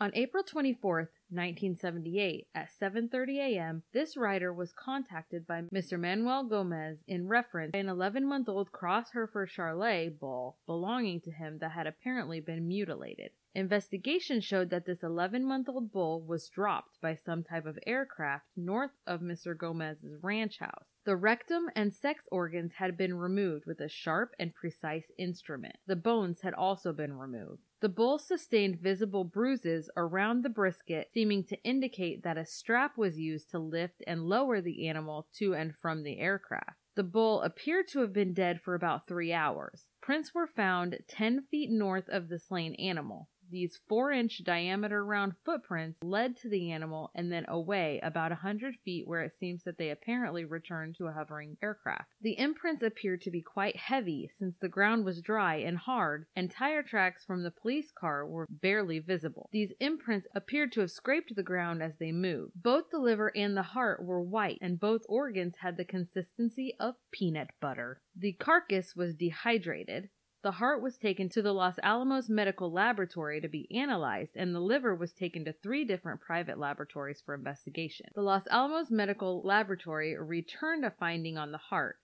[0.01, 5.99] On April 24, 1978, at 7:30 a.m., this writer was contacted by Mr.
[5.99, 11.73] Manuel Gomez in reference to an 11-month-old cross Hereford Charolais bull belonging to him that
[11.73, 13.29] had apparently been mutilated.
[13.53, 19.21] Investigation showed that this 11-month-old bull was dropped by some type of aircraft north of
[19.21, 19.55] Mr.
[19.55, 20.87] Gomez's ranch house.
[21.05, 25.75] The rectum and sex organs had been removed with a sharp and precise instrument.
[25.85, 27.61] The bones had also been removed.
[27.81, 33.17] The bull sustained visible bruises around the brisket, seeming to indicate that a strap was
[33.17, 36.77] used to lift and lower the animal to and from the aircraft.
[36.93, 39.89] The bull appeared to have been dead for about three hours.
[39.99, 43.29] Prints were found 10 feet north of the slain animal.
[43.51, 48.35] These four inch diameter round footprints led to the animal and then away about a
[48.35, 52.13] hundred feet where it seems that they apparently returned to a hovering aircraft.
[52.21, 56.49] The imprints appeared to be quite heavy since the ground was dry and hard and
[56.49, 59.49] tire tracks from the police car were barely visible.
[59.51, 62.53] These imprints appeared to have scraped the ground as they moved.
[62.55, 66.95] Both the liver and the heart were white and both organs had the consistency of
[67.11, 67.99] peanut butter.
[68.15, 70.09] The carcass was dehydrated.
[70.43, 74.59] The heart was taken to the Los Alamos Medical Laboratory to be analyzed, and the
[74.59, 78.07] liver was taken to three different private laboratories for investigation.
[78.15, 81.97] The Los Alamos Medical Laboratory returned a finding on the heart.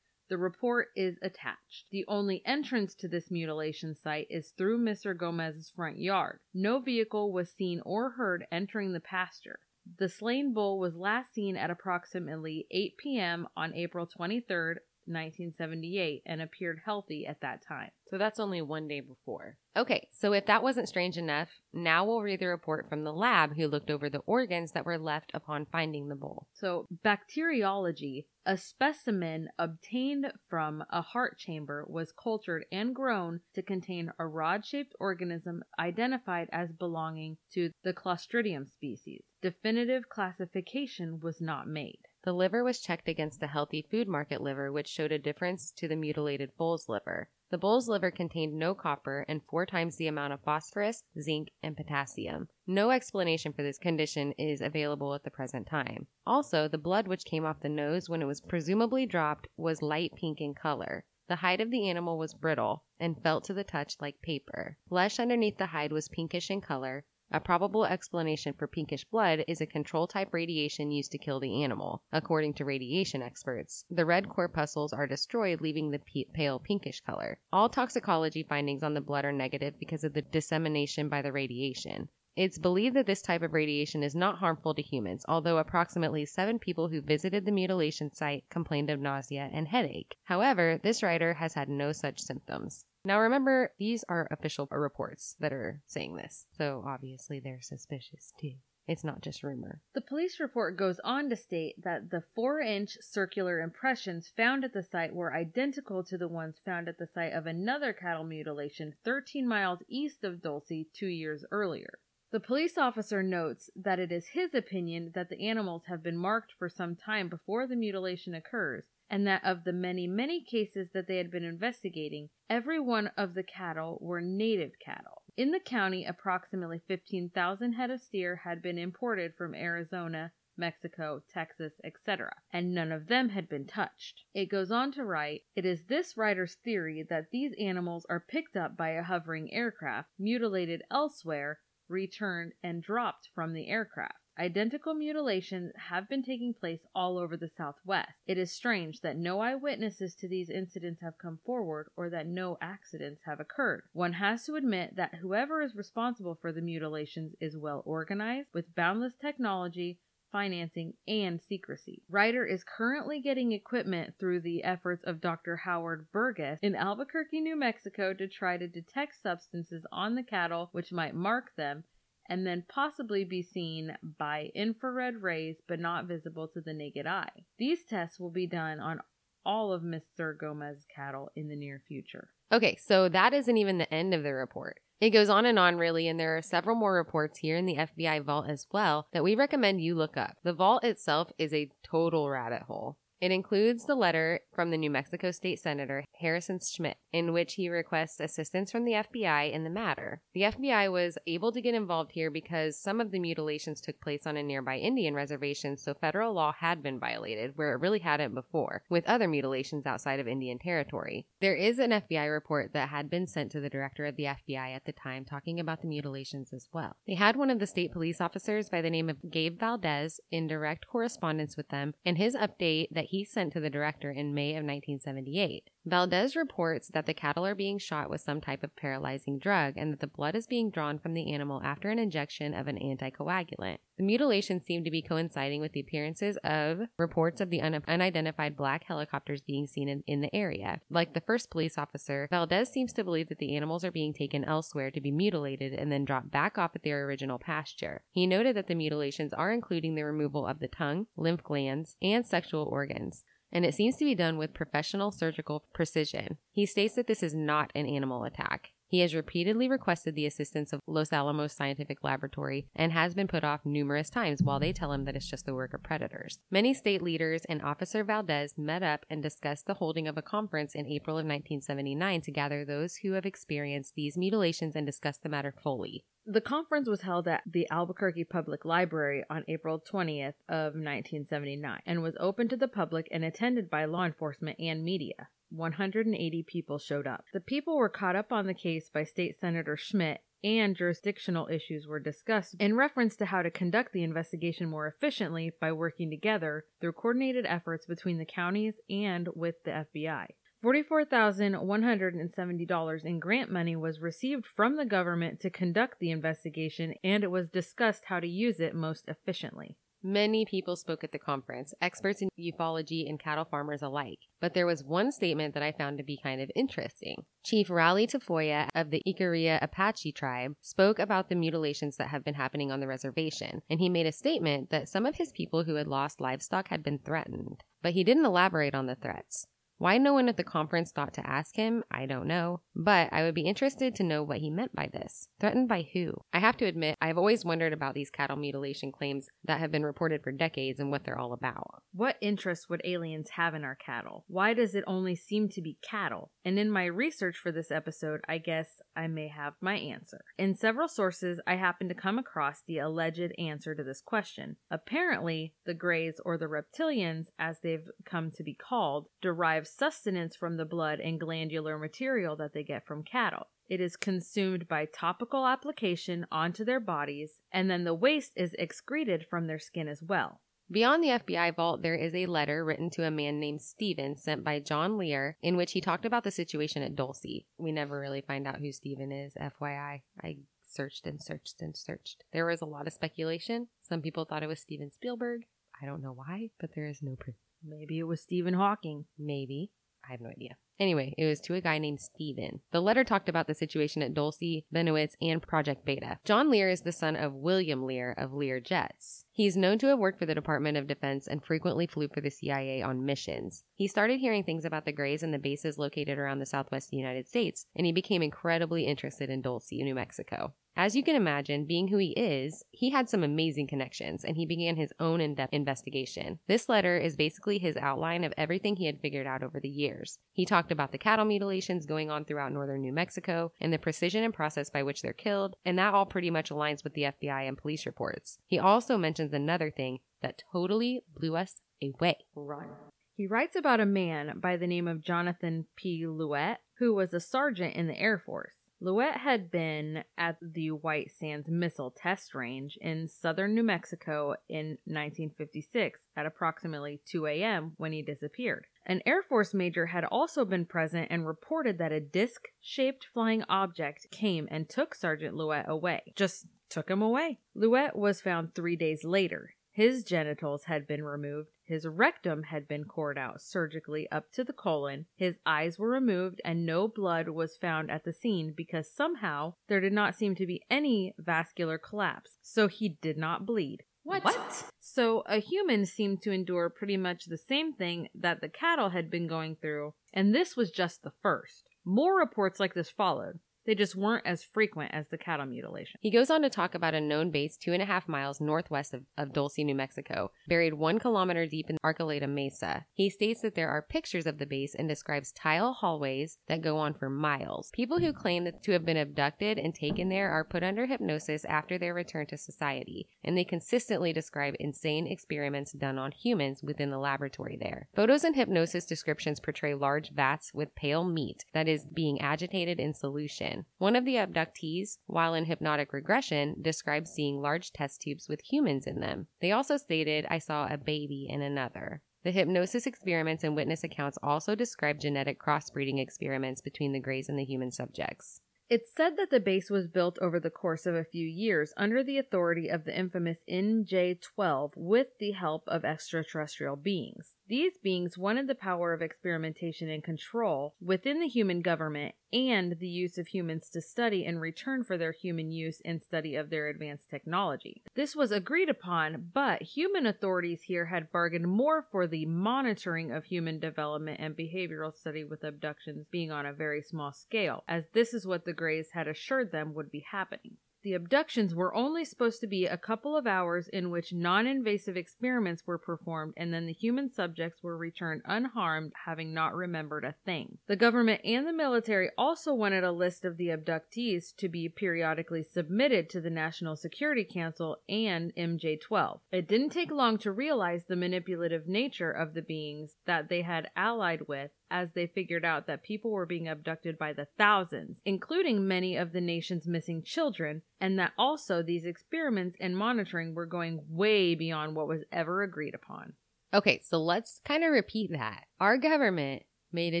[0.28, 1.86] The report is attached.
[1.90, 5.16] The only entrance to this mutilation site is through Mr.
[5.16, 6.40] Gomez's front yard.
[6.52, 9.60] No vehicle was seen or heard entering the pasture.
[9.96, 13.48] The slain bull was last seen at approximately 8 p.m.
[13.56, 14.78] on April 23rd,
[15.08, 17.90] 1978 and appeared healthy at that time.
[18.08, 19.56] So that's only one day before.
[19.76, 23.54] Okay, so if that wasn't strange enough, now we'll read the report from the lab
[23.54, 26.48] who looked over the organs that were left upon finding the bowl.
[26.54, 34.10] So, bacteriology, a specimen obtained from a heart chamber was cultured and grown to contain
[34.18, 39.22] a rod shaped organism identified as belonging to the Clostridium species.
[39.42, 42.07] Definitive classification was not made.
[42.28, 45.88] The liver was checked against the healthy food market liver, which showed a difference to
[45.88, 47.30] the mutilated bull's liver.
[47.48, 51.74] The bull's liver contained no copper and four times the amount of phosphorus, zinc, and
[51.74, 52.50] potassium.
[52.66, 56.06] No explanation for this condition is available at the present time.
[56.26, 60.12] Also, the blood which came off the nose when it was presumably dropped was light
[60.14, 61.06] pink in color.
[61.28, 64.76] The hide of the animal was brittle and felt to the touch like paper.
[64.90, 67.06] Flesh underneath the hide was pinkish in color.
[67.30, 71.62] A probable explanation for pinkish blood is a control type radiation used to kill the
[71.62, 73.84] animal, according to radiation experts.
[73.90, 77.38] The red corpuscles are destroyed, leaving the p- pale pinkish color.
[77.52, 82.08] All toxicology findings on the blood are negative because of the dissemination by the radiation.
[82.34, 86.58] It's believed that this type of radiation is not harmful to humans, although approximately seven
[86.58, 90.16] people who visited the mutilation site complained of nausea and headache.
[90.24, 92.86] However, this writer has had no such symptoms.
[93.04, 98.54] Now remember, these are official reports that are saying this, so obviously they're suspicious too.
[98.88, 99.82] It's not just rumor.
[99.92, 104.72] The police report goes on to state that the 4 inch circular impressions found at
[104.72, 108.94] the site were identical to the ones found at the site of another cattle mutilation
[109.04, 111.98] 13 miles east of Dulce two years earlier.
[112.30, 116.52] The police officer notes that it is his opinion that the animals have been marked
[116.58, 121.06] for some time before the mutilation occurs, and that of the many, many cases that
[121.06, 125.22] they had been investigating, every one of the cattle were native cattle.
[125.36, 131.74] In the county, approximately 15,000 head of steer had been imported from Arizona, Mexico, Texas,
[131.84, 134.24] etc., and none of them had been touched.
[134.34, 138.56] It goes on to write It is this writer's theory that these animals are picked
[138.56, 144.18] up by a hovering aircraft, mutilated elsewhere, returned, and dropped from the aircraft.
[144.40, 148.12] Identical mutilations have been taking place all over the Southwest.
[148.24, 152.56] It is strange that no eyewitnesses to these incidents have come forward or that no
[152.60, 153.82] accidents have occurred.
[153.94, 158.76] One has to admit that whoever is responsible for the mutilations is well organized, with
[158.76, 159.98] boundless technology,
[160.30, 162.02] financing, and secrecy.
[162.08, 165.56] Ryder is currently getting equipment through the efforts of Dr.
[165.56, 170.92] Howard Burgess in Albuquerque, New Mexico to try to detect substances on the cattle which
[170.92, 171.82] might mark them
[172.28, 177.44] and then possibly be seen by infrared rays but not visible to the naked eye.
[177.58, 179.00] These tests will be done on
[179.44, 180.38] all of Mr.
[180.38, 182.28] Gomez's cattle in the near future.
[182.52, 184.80] Okay, so that isn't even the end of the report.
[185.00, 187.76] It goes on and on, really, and there are several more reports here in the
[187.76, 190.36] FBI vault as well that we recommend you look up.
[190.42, 192.98] The vault itself is a total rabbit hole.
[193.20, 197.68] It includes the letter from the New Mexico State Senator Harrison Schmitt, in which he
[197.68, 200.20] requests assistance from the FBI in the matter.
[200.34, 204.26] The FBI was able to get involved here because some of the mutilations took place
[204.26, 208.34] on a nearby Indian reservation, so federal law had been violated, where it really hadn't
[208.34, 211.26] before, with other mutilations outside of Indian territory.
[211.40, 214.74] There is an FBI report that had been sent to the director of the FBI
[214.74, 216.96] at the time talking about the mutilations as well.
[217.06, 220.46] They had one of the state police officers by the name of Gabe Valdez in
[220.46, 224.50] direct correspondence with them, and his update that he sent to the director in May
[224.50, 225.70] of 1978.
[225.88, 229.92] Valdez reports that the cattle are being shot with some type of paralyzing drug and
[229.92, 233.78] that the blood is being drawn from the animal after an injection of an anticoagulant.
[233.96, 238.56] The mutilations seem to be coinciding with the appearances of reports of the un- unidentified
[238.56, 240.80] black helicopters being seen in, in the area.
[240.90, 244.44] Like the first police officer, Valdez seems to believe that the animals are being taken
[244.44, 248.02] elsewhere to be mutilated and then dropped back off at their original pasture.
[248.10, 252.26] He noted that the mutilations are including the removal of the tongue, lymph glands, and
[252.26, 256.38] sexual organs and it seems to be done with professional surgical precision.
[256.50, 258.72] He states that this is not an animal attack.
[258.88, 263.44] He has repeatedly requested the assistance of Los Alamos Scientific Laboratory and has been put
[263.44, 266.38] off numerous times while they tell him that it's just the work of predators.
[266.50, 270.74] Many state leaders and Officer Valdez met up and discussed the holding of a conference
[270.74, 275.28] in April of 1979 to gather those who have experienced these mutilations and discuss the
[275.28, 276.06] matter fully.
[276.24, 282.02] The conference was held at the Albuquerque Public Library on April 20th of 1979 and
[282.02, 285.28] was open to the public and attended by law enforcement and media.
[285.50, 287.24] 180 people showed up.
[287.32, 291.86] The people were caught up on the case by State Senator Schmitt and jurisdictional issues
[291.86, 296.64] were discussed in reference to how to conduct the investigation more efficiently by working together
[296.80, 300.26] through coordinated efforts between the counties and with the FBI.
[300.64, 307.30] $44,170 in grant money was received from the government to conduct the investigation, and it
[307.30, 309.76] was discussed how to use it most efficiently.
[310.02, 314.20] Many people spoke at the conference, experts in ufology and cattle farmers alike.
[314.40, 317.24] But there was one statement that I found to be kind of interesting.
[317.44, 322.34] Chief Raleigh Tafoya of the Jicarilla Apache tribe spoke about the mutilations that have been
[322.34, 325.74] happening on the reservation, and he made a statement that some of his people who
[325.74, 327.64] had lost livestock had been threatened.
[327.82, 329.46] But he didn't elaborate on the threats.
[329.78, 333.22] Why no one at the conference thought to ask him, I don't know, but I
[333.22, 335.28] would be interested to know what he meant by this.
[335.38, 336.14] Threatened by who?
[336.32, 339.84] I have to admit, I've always wondered about these cattle mutilation claims that have been
[339.84, 341.82] reported for decades and what they're all about.
[341.92, 344.24] What interest would aliens have in our cattle?
[344.26, 346.32] Why does it only seem to be cattle?
[346.44, 350.24] And in my research for this episode, I guess I may have my answer.
[350.36, 354.56] In several sources, I happened to come across the alleged answer to this question.
[354.72, 360.56] Apparently, the Greys, or the reptilians, as they've come to be called, derive sustenance from
[360.56, 363.48] the blood and glandular material that they get from cattle.
[363.68, 369.26] It is consumed by topical application onto their bodies, and then the waste is excreted
[369.28, 370.40] from their skin as well.
[370.70, 374.44] Beyond the FBI vault, there is a letter written to a man named Steven sent
[374.44, 377.44] by John Lear in which he talked about the situation at Dulce.
[377.56, 380.02] We never really find out who Steven is, FYI.
[380.22, 382.24] I searched and searched and searched.
[382.32, 383.68] There was a lot of speculation.
[383.82, 385.46] Some people thought it was Steven Spielberg.
[385.82, 387.36] I don't know why, but there is no proof.
[387.64, 389.06] Maybe it was Stephen Hawking.
[389.18, 389.70] Maybe.
[390.06, 390.56] I have no idea.
[390.80, 392.60] Anyway, it was to a guy named Steven.
[392.70, 396.18] The letter talked about the situation at Dulce, Bennewitz, and Project Beta.
[396.24, 399.24] John Lear is the son of William Lear of Lear Jets.
[399.32, 402.30] He's known to have worked for the Department of Defense and frequently flew for the
[402.30, 403.64] CIA on missions.
[403.74, 407.26] He started hearing things about the Greys and the bases located around the southwest United
[407.26, 410.54] States, and he became incredibly interested in Dulce, New Mexico.
[410.78, 414.46] As you can imagine, being who he is, he had some amazing connections and he
[414.46, 416.38] began his own in depth investigation.
[416.46, 420.20] This letter is basically his outline of everything he had figured out over the years.
[420.32, 424.22] He talked about the cattle mutilations going on throughout northern New Mexico and the precision
[424.22, 427.48] and process by which they're killed, and that all pretty much aligns with the FBI
[427.48, 428.38] and police reports.
[428.46, 432.18] He also mentions another thing that totally blew us away.
[432.36, 432.68] Run.
[433.16, 436.06] He writes about a man by the name of Jonathan P.
[436.06, 438.57] Louette, who was a sergeant in the Air Force.
[438.80, 444.78] Louette had been at the White Sands Missile Test Range in southern New Mexico in
[444.84, 447.72] 1956 at approximately 2 a.m.
[447.76, 448.66] when he disappeared.
[448.86, 453.42] An Air Force major had also been present and reported that a disc shaped flying
[453.48, 456.12] object came and took Sergeant Louette away.
[456.14, 457.40] Just took him away.
[457.54, 459.54] Louette was found three days later.
[459.72, 464.52] His genitals had been removed, his rectum had been cored out surgically up to the
[464.52, 469.52] colon, his eyes were removed, and no blood was found at the scene because somehow
[469.68, 473.84] there did not seem to be any vascular collapse, so he did not bleed.
[474.02, 474.24] What?
[474.24, 474.64] what?
[474.80, 479.10] So a human seemed to endure pretty much the same thing that the cattle had
[479.10, 481.68] been going through, and this was just the first.
[481.84, 483.40] More reports like this followed.
[483.68, 486.00] They just weren't as frequent as the cattle mutilation.
[486.00, 488.94] He goes on to talk about a known base two and a half miles northwest
[488.94, 492.86] of, of Dulce, New Mexico, buried one kilometer deep in Archuleta Mesa.
[492.94, 496.78] He states that there are pictures of the base and describes tile hallways that go
[496.78, 497.68] on for miles.
[497.74, 501.44] People who claim that to have been abducted and taken there are put under hypnosis
[501.44, 506.88] after their return to society, and they consistently describe insane experiments done on humans within
[506.90, 507.90] the laboratory there.
[507.94, 512.94] Photos and hypnosis descriptions portray large vats with pale meat that is being agitated in
[512.94, 513.57] solution.
[513.78, 518.86] One of the abductees, while in hypnotic regression, described seeing large test tubes with humans
[518.86, 519.26] in them.
[519.40, 522.02] They also stated, I saw a baby in another.
[522.24, 527.38] The hypnosis experiments and witness accounts also describe genetic crossbreeding experiments between the Greys and
[527.38, 528.40] the human subjects.
[528.68, 532.04] It's said that the base was built over the course of a few years under
[532.04, 537.34] the authority of the infamous MJ 12 with the help of extraterrestrial beings.
[537.48, 542.88] These beings wanted the power of experimentation and control within the human government and the
[542.88, 546.68] use of humans to study in return for their human use and study of their
[546.68, 547.82] advanced technology.
[547.94, 553.24] This was agreed upon, but human authorities here had bargained more for the monitoring of
[553.24, 558.12] human development and behavioral study with abductions being on a very small scale, as this
[558.12, 560.58] is what the Greys had assured them would be happening.
[560.88, 564.96] The abductions were only supposed to be a couple of hours in which non invasive
[564.96, 570.14] experiments were performed, and then the human subjects were returned unharmed, having not remembered a
[570.24, 570.56] thing.
[570.66, 575.42] The government and the military also wanted a list of the abductees to be periodically
[575.42, 579.20] submitted to the National Security Council and MJ 12.
[579.30, 583.68] It didn't take long to realize the manipulative nature of the beings that they had
[583.76, 588.68] allied with as they figured out that people were being abducted by the thousands, including
[588.68, 593.80] many of the nation's missing children, and that also these experiments and monitoring were going
[593.88, 596.12] way beyond what was ever agreed upon.
[596.52, 598.44] Okay, so let's kind of repeat that.
[598.60, 599.42] Our government
[599.72, 600.00] made a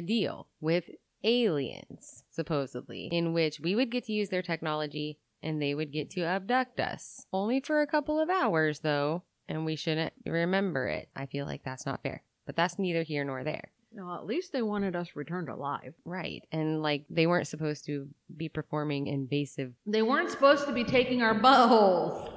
[0.00, 0.88] deal with
[1.24, 6.10] aliens, supposedly, in which we would get to use their technology and they would get
[6.10, 7.26] to abduct us.
[7.32, 11.08] Only for a couple of hours, though, and we shouldn't remember it.
[11.14, 12.22] I feel like that's not fair.
[12.46, 13.70] But that's neither here nor there.
[13.92, 15.94] Well, at least they wanted us returned alive.
[16.04, 16.44] Right.
[16.52, 19.72] And like they weren't supposed to be performing invasive.
[19.86, 22.30] They weren't supposed to be taking our buttholes.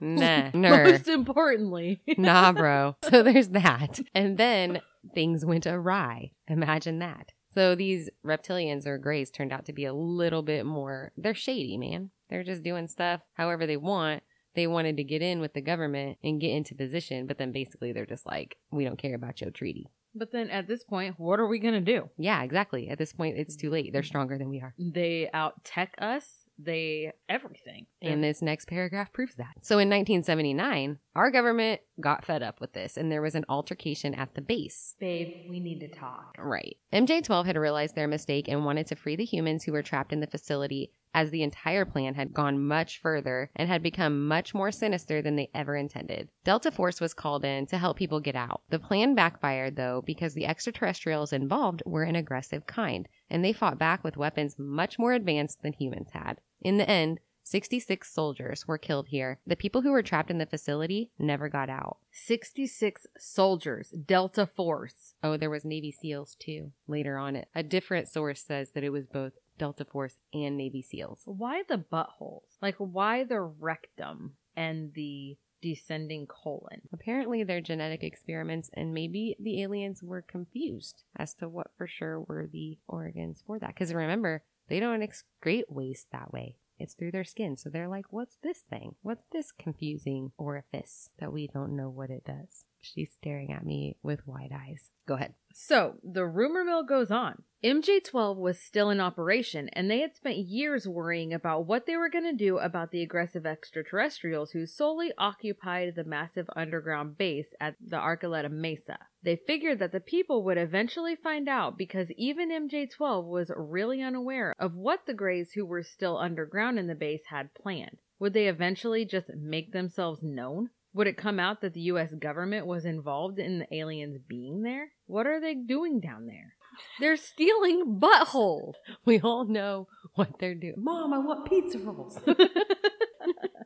[0.00, 0.84] Nah, ner.
[0.84, 2.00] Most importantly.
[2.16, 2.96] nah, bro.
[3.10, 4.00] So there's that.
[4.14, 4.80] And then
[5.14, 6.32] things went awry.
[6.46, 7.32] Imagine that.
[7.54, 11.76] So these reptilians or greys turned out to be a little bit more, they're shady,
[11.76, 12.10] man.
[12.28, 14.22] They're just doing stuff however they want.
[14.54, 17.92] They wanted to get in with the government and get into position, but then basically
[17.92, 19.88] they're just like, we don't care about your treaty.
[20.14, 22.08] But then at this point, what are we going to do?
[22.16, 22.88] Yeah, exactly.
[22.88, 23.92] At this point, it's too late.
[23.92, 24.06] They're mm.
[24.06, 24.74] stronger than we are.
[24.78, 26.37] They out tech us.
[26.58, 27.86] They everything.
[28.02, 29.54] And this next paragraph proves that.
[29.62, 34.14] So in 1979, our government got fed up with this and there was an altercation
[34.14, 34.94] at the base.
[34.98, 36.34] babe, we need to talk.
[36.38, 36.76] Right.
[36.92, 40.20] MJ12 had realized their mistake and wanted to free the humans who were trapped in
[40.20, 44.70] the facility as the entire plan had gone much further and had become much more
[44.70, 46.28] sinister than they ever intended.
[46.44, 48.62] Delta Force was called in to help people get out.
[48.68, 53.78] The plan backfired though because the extraterrestrials involved were an aggressive kind and they fought
[53.78, 56.40] back with weapons much more advanced than humans had.
[56.60, 59.40] In the end, 66 soldiers were killed here.
[59.46, 61.96] The people who were trapped in the facility never got out.
[62.12, 65.14] 66 soldiers, Delta Force.
[65.22, 66.72] Oh, there was Navy SEALs too.
[66.86, 70.82] Later on, it a different source says that it was both Delta Force and Navy
[70.82, 71.22] SEALs.
[71.24, 72.58] Why the buttholes?
[72.60, 76.82] Like, why the rectum and the descending colon?
[76.92, 82.20] Apparently, they're genetic experiments, and maybe the aliens were confused as to what for sure
[82.20, 83.68] were the organs for that.
[83.68, 86.56] Because remember, they don't excrete waste that way.
[86.78, 87.56] It's through their skin.
[87.56, 88.94] So they're like, what's this thing?
[89.02, 92.64] What's this confusing orifice that we don't know what it does?
[92.80, 94.90] She's staring at me with wide eyes.
[95.06, 95.34] Go ahead.
[95.60, 97.42] So, the rumor mill goes on.
[97.64, 101.96] MJ 12 was still in operation, and they had spent years worrying about what they
[101.96, 107.54] were going to do about the aggressive extraterrestrials who solely occupied the massive underground base
[107.60, 109.00] at the Archuleta Mesa.
[109.24, 114.00] They figured that the people would eventually find out because even MJ 12 was really
[114.00, 117.98] unaware of what the Greys who were still underground in the base had planned.
[118.20, 120.70] Would they eventually just make themselves known?
[120.94, 124.88] Would it come out that the US government was involved in the aliens being there?
[125.06, 126.54] What are they doing down there?
[127.00, 128.74] They're stealing buttholes.
[129.04, 130.74] We all know what they're doing.
[130.78, 132.18] Mom, I want pizza rolls.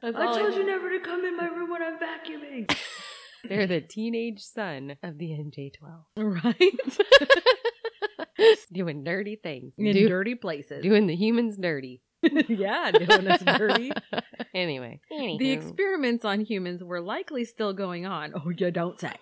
[0.02, 2.74] I told you never to come in my room when I'm vacuuming.
[3.48, 6.44] They're the teenage son of the MJ12.
[6.44, 6.72] right?
[8.72, 9.72] doing dirty things.
[9.78, 10.82] In Do- dirty places.
[10.82, 12.02] doing the humans dirty.
[12.48, 13.92] yeah, doing us dirty.
[14.54, 15.00] anyway.
[15.10, 18.32] The experiments on humans were likely still going on.
[18.34, 19.14] Oh, you don't say.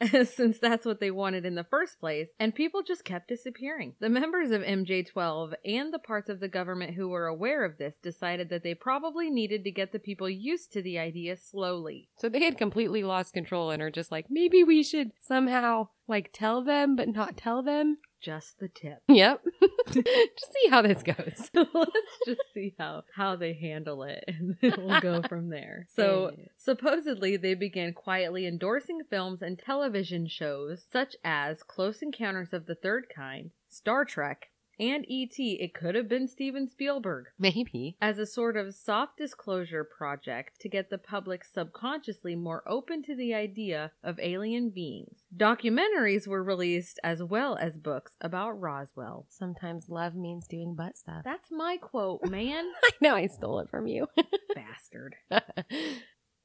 [0.24, 3.94] Since that's what they wanted in the first place, and people just kept disappearing.
[4.00, 7.98] The members of MJ12 and the parts of the government who were aware of this
[8.02, 12.08] decided that they probably needed to get the people used to the idea slowly.
[12.16, 16.30] So they had completely lost control and are just like, maybe we should somehow like
[16.32, 17.98] tell them, but not tell them.
[18.20, 18.98] Just the tip.
[19.08, 19.40] Yep.
[19.92, 21.50] just see how this goes.
[21.54, 25.86] Let's just see how how they handle it, and then we'll go from there.
[25.94, 32.66] So supposedly they began quietly endorsing films and television shows such as Close Encounters of
[32.66, 34.49] the Third Kind, Star Trek,
[34.80, 35.58] and E.T.
[35.60, 37.26] It could have been Steven Spielberg.
[37.38, 37.96] Maybe.
[38.00, 43.14] As a sort of soft disclosure project to get the public subconsciously more open to
[43.14, 45.18] the idea of alien beings.
[45.36, 49.26] Documentaries were released as well as books about Roswell.
[49.28, 51.22] Sometimes love means doing butt stuff.
[51.24, 52.64] That's my quote, man.
[52.84, 54.06] I know I stole it from you.
[54.54, 55.16] Bastard.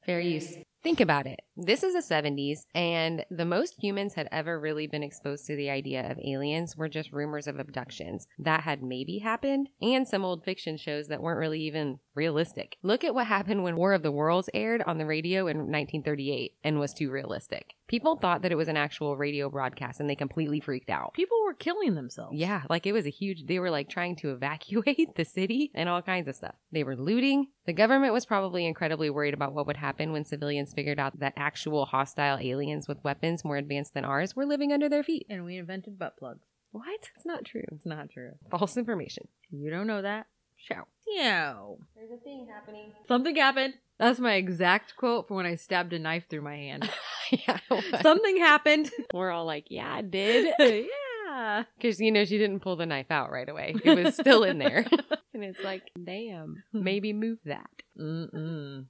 [0.04, 0.56] Fair use.
[0.86, 1.40] Think about it.
[1.56, 5.68] This is the 70s, and the most humans had ever really been exposed to the
[5.68, 10.44] idea of aliens were just rumors of abductions that had maybe happened, and some old
[10.44, 12.78] fiction shows that weren't really even realistic.
[12.82, 16.54] Look at what happened when War of the Worlds aired on the radio in 1938
[16.64, 17.74] and was too realistic.
[17.86, 21.14] People thought that it was an actual radio broadcast and they completely freaked out.
[21.14, 22.36] People were killing themselves.
[22.36, 25.88] Yeah, like it was a huge, they were like trying to evacuate the city and
[25.88, 26.54] all kinds of stuff.
[26.72, 27.48] They were looting.
[27.66, 31.34] The government was probably incredibly worried about what would happen when civilians figured out that
[31.36, 35.26] actual hostile aliens with weapons more advanced than ours were living under their feet.
[35.28, 36.46] And we invented butt plugs.
[36.72, 37.10] What?
[37.16, 37.64] It's not true.
[37.72, 38.32] It's not true.
[38.50, 39.28] False information.
[39.50, 40.26] You don't know that?
[40.66, 40.86] Show.
[41.08, 41.78] No.
[41.94, 42.92] There's a thing happening.
[43.06, 43.74] Something happened.
[43.98, 46.90] That's my exact quote for when I stabbed a knife through my hand.
[47.30, 47.58] yeah.
[48.02, 48.90] Something happened.
[49.14, 50.52] We're all like, yeah, I did.
[51.28, 51.64] yeah.
[51.76, 53.76] Because, you know, she didn't pull the knife out right away.
[53.84, 54.84] It was still in there.
[55.32, 57.70] and it's like, damn, maybe move that.
[57.98, 58.86] Mm-mm.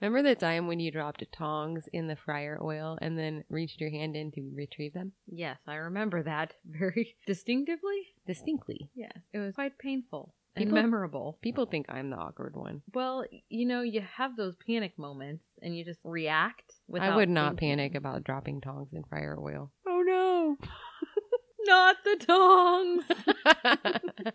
[0.00, 3.90] Remember the time when you dropped tongs in the fryer oil and then reached your
[3.90, 5.12] hand in to retrieve them?
[5.26, 8.14] Yes, I remember that very distinctively.
[8.26, 8.90] Distinctly.
[8.94, 11.38] Yes, it was quite painful and People- memorable.
[11.42, 12.82] People think I'm the awkward one.
[12.94, 16.72] Well, you know, you have those panic moments and you just react.
[16.86, 17.70] Without I would not thinking.
[17.78, 19.70] panic about dropping tongs in fire oil.
[19.86, 20.56] Oh no.
[21.66, 23.04] Not the tongs.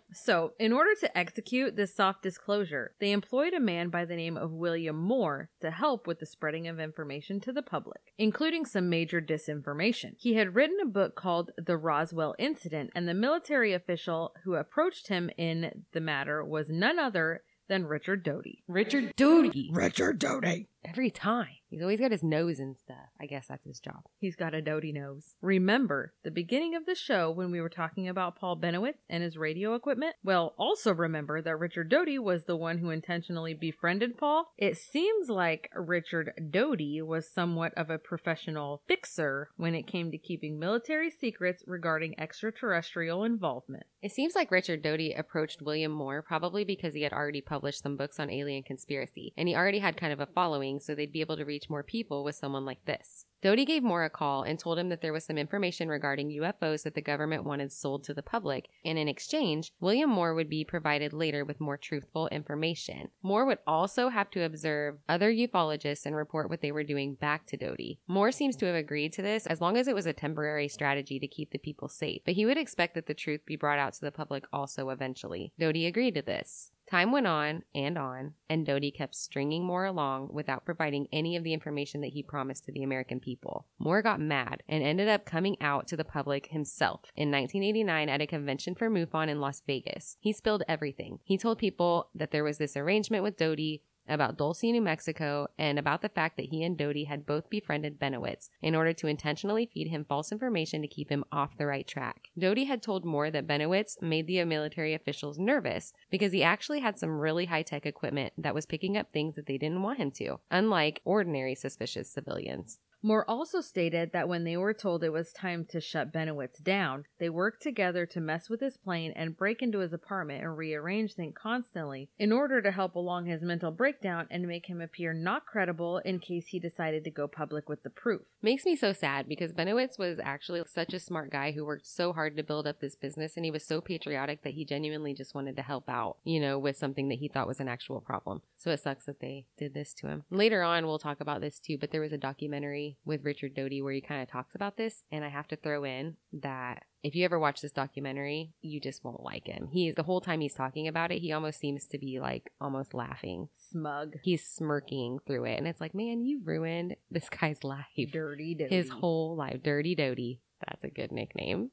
[0.12, 4.36] So, in order to execute this soft disclosure, they employed a man by the name
[4.36, 8.88] of William Moore to help with the spreading of information to the public, including some
[8.88, 10.14] major disinformation.
[10.18, 15.08] He had written a book called The Roswell Incident, and the military official who approached
[15.08, 18.64] him in the matter was none other than Richard Doty.
[18.66, 19.70] Richard Doty.
[19.72, 20.68] Richard Doty.
[20.84, 21.56] Every time.
[21.68, 22.96] He's always got his nose and stuff.
[23.20, 24.02] I guess that's his job.
[24.18, 25.34] He's got a doty nose.
[25.40, 29.36] Remember the beginning of the show when we were talking about Paul Bennewitz and his
[29.36, 30.16] radio equipment?
[30.24, 34.52] Well, also remember that Richard Doty was the one who intentionally befriended Paul.
[34.58, 40.18] It seems like Richard Doty was somewhat of a professional fixer when it came to
[40.18, 43.84] keeping military secrets regarding extraterrestrial involvement.
[44.02, 47.96] It seems like Richard Doty approached William Moore probably because he had already published some
[47.96, 51.22] books on alien conspiracy, and he already had kind of a following, so they'd be
[51.22, 53.24] able to reach more people with someone like this.
[53.42, 56.82] Doty gave Moore a call and told him that there was some information regarding UFOs
[56.82, 60.62] that the government wanted sold to the public, and in exchange, William Moore would be
[60.62, 63.08] provided later with more truthful information.
[63.22, 67.46] Moore would also have to observe other ufologists and report what they were doing back
[67.46, 67.98] to Doty.
[68.06, 71.18] Moore seems to have agreed to this as long as it was a temporary strategy
[71.18, 73.94] to keep the people safe, but he would expect that the truth be brought out
[73.94, 75.50] to the public also eventually.
[75.58, 76.72] Doty agreed to this.
[76.90, 81.44] Time went on and on, and Doty kept stringing Moore along without providing any of
[81.44, 83.66] the information that he promised to the American people.
[83.78, 88.20] Moore got mad and ended up coming out to the public himself in 1989 at
[88.20, 90.16] a convention for MUFON in Las Vegas.
[90.18, 91.20] He spilled everything.
[91.22, 95.78] He told people that there was this arrangement with Doty about Dulce, New Mexico, and
[95.78, 99.70] about the fact that he and Doty had both befriended Bennewitz in order to intentionally
[99.72, 102.28] feed him false information to keep him off the right track.
[102.38, 106.98] Doty had told Moore that Bennewitz made the military officials nervous because he actually had
[106.98, 110.10] some really high tech equipment that was picking up things that they didn't want him
[110.12, 112.78] to, unlike ordinary suspicious civilians.
[113.02, 117.04] Moore also stated that when they were told it was time to shut Bennewitz down,
[117.18, 121.14] they worked together to mess with his plane and break into his apartment and rearrange
[121.14, 125.46] things constantly in order to help along his mental breakdown and make him appear not
[125.46, 128.20] credible in case he decided to go public with the proof.
[128.42, 132.12] Makes me so sad because Bennewitz was actually such a smart guy who worked so
[132.12, 135.34] hard to build up this business and he was so patriotic that he genuinely just
[135.34, 138.42] wanted to help out, you know, with something that he thought was an actual problem.
[138.58, 140.24] So it sucks that they did this to him.
[140.30, 143.54] Later on, we'll talk about this too, but there was a documentary documentary with Richard
[143.54, 145.02] Doty where he kind of talks about this.
[145.10, 149.04] And I have to throw in that if you ever watch this documentary, you just
[149.04, 149.68] won't like him.
[149.72, 152.94] He the whole time he's talking about it, he almost seems to be like almost
[152.94, 153.48] laughing.
[153.70, 154.14] Smug.
[154.22, 158.74] He's smirking through it, and it's like, man, you ruined this guy's life, Dirty Doty.
[158.74, 159.62] his whole life.
[159.62, 160.40] Dirty Doty.
[160.66, 161.70] That's a good nickname.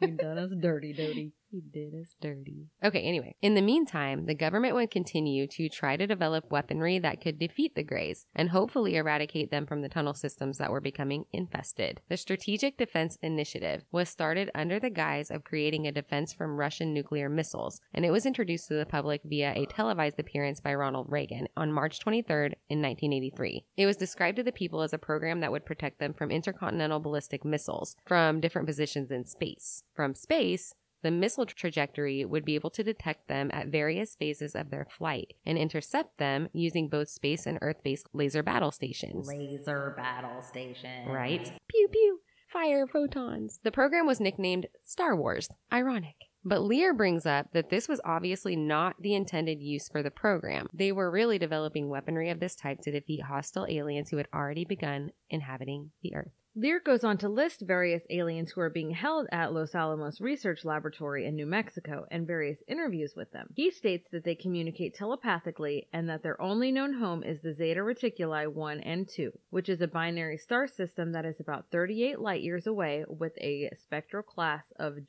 [0.00, 1.32] He done us dirty Doty.
[1.50, 2.68] He did us dirty.
[2.84, 3.34] Okay, anyway.
[3.40, 7.74] In the meantime, the government would continue to try to develop weaponry that could defeat
[7.74, 12.00] the Greys and hopefully eradicate them from the tunnel systems that were becoming infested.
[12.10, 16.92] The Strategic Defense Initiative was started under the guise of creating a defense from Russian
[16.92, 21.06] nuclear missiles, and it was introduced to the public via a televised appearance by Ronald
[21.08, 23.64] Reagan on March 23rd in 1983.
[23.76, 27.00] It was described to the people as a program that would protect them from intercontinental
[27.00, 29.82] ballistic missiles from different positions in space.
[29.94, 34.70] From space, the missile trajectory would be able to detect them at various phases of
[34.70, 39.28] their flight and intercept them using both space and Earth based laser battle stations.
[39.28, 41.08] Laser battle station.
[41.08, 41.52] Right?
[41.68, 42.20] Pew pew.
[42.52, 43.60] Fire photons.
[43.62, 45.48] The program was nicknamed Star Wars.
[45.72, 46.14] Ironic.
[46.44, 50.68] But Lear brings up that this was obviously not the intended use for the program.
[50.72, 54.64] They were really developing weaponry of this type to defeat hostile aliens who had already
[54.64, 56.32] begun inhabiting the Earth.
[56.60, 60.64] Lear goes on to list various aliens who are being held at Los Alamos Research
[60.64, 63.46] Laboratory in New Mexico and various interviews with them.
[63.54, 67.78] He states that they communicate telepathically and that their only known home is the Zeta
[67.78, 72.42] Reticuli 1 and 2, which is a binary star system that is about 38 light
[72.42, 75.06] years away with a spectral class of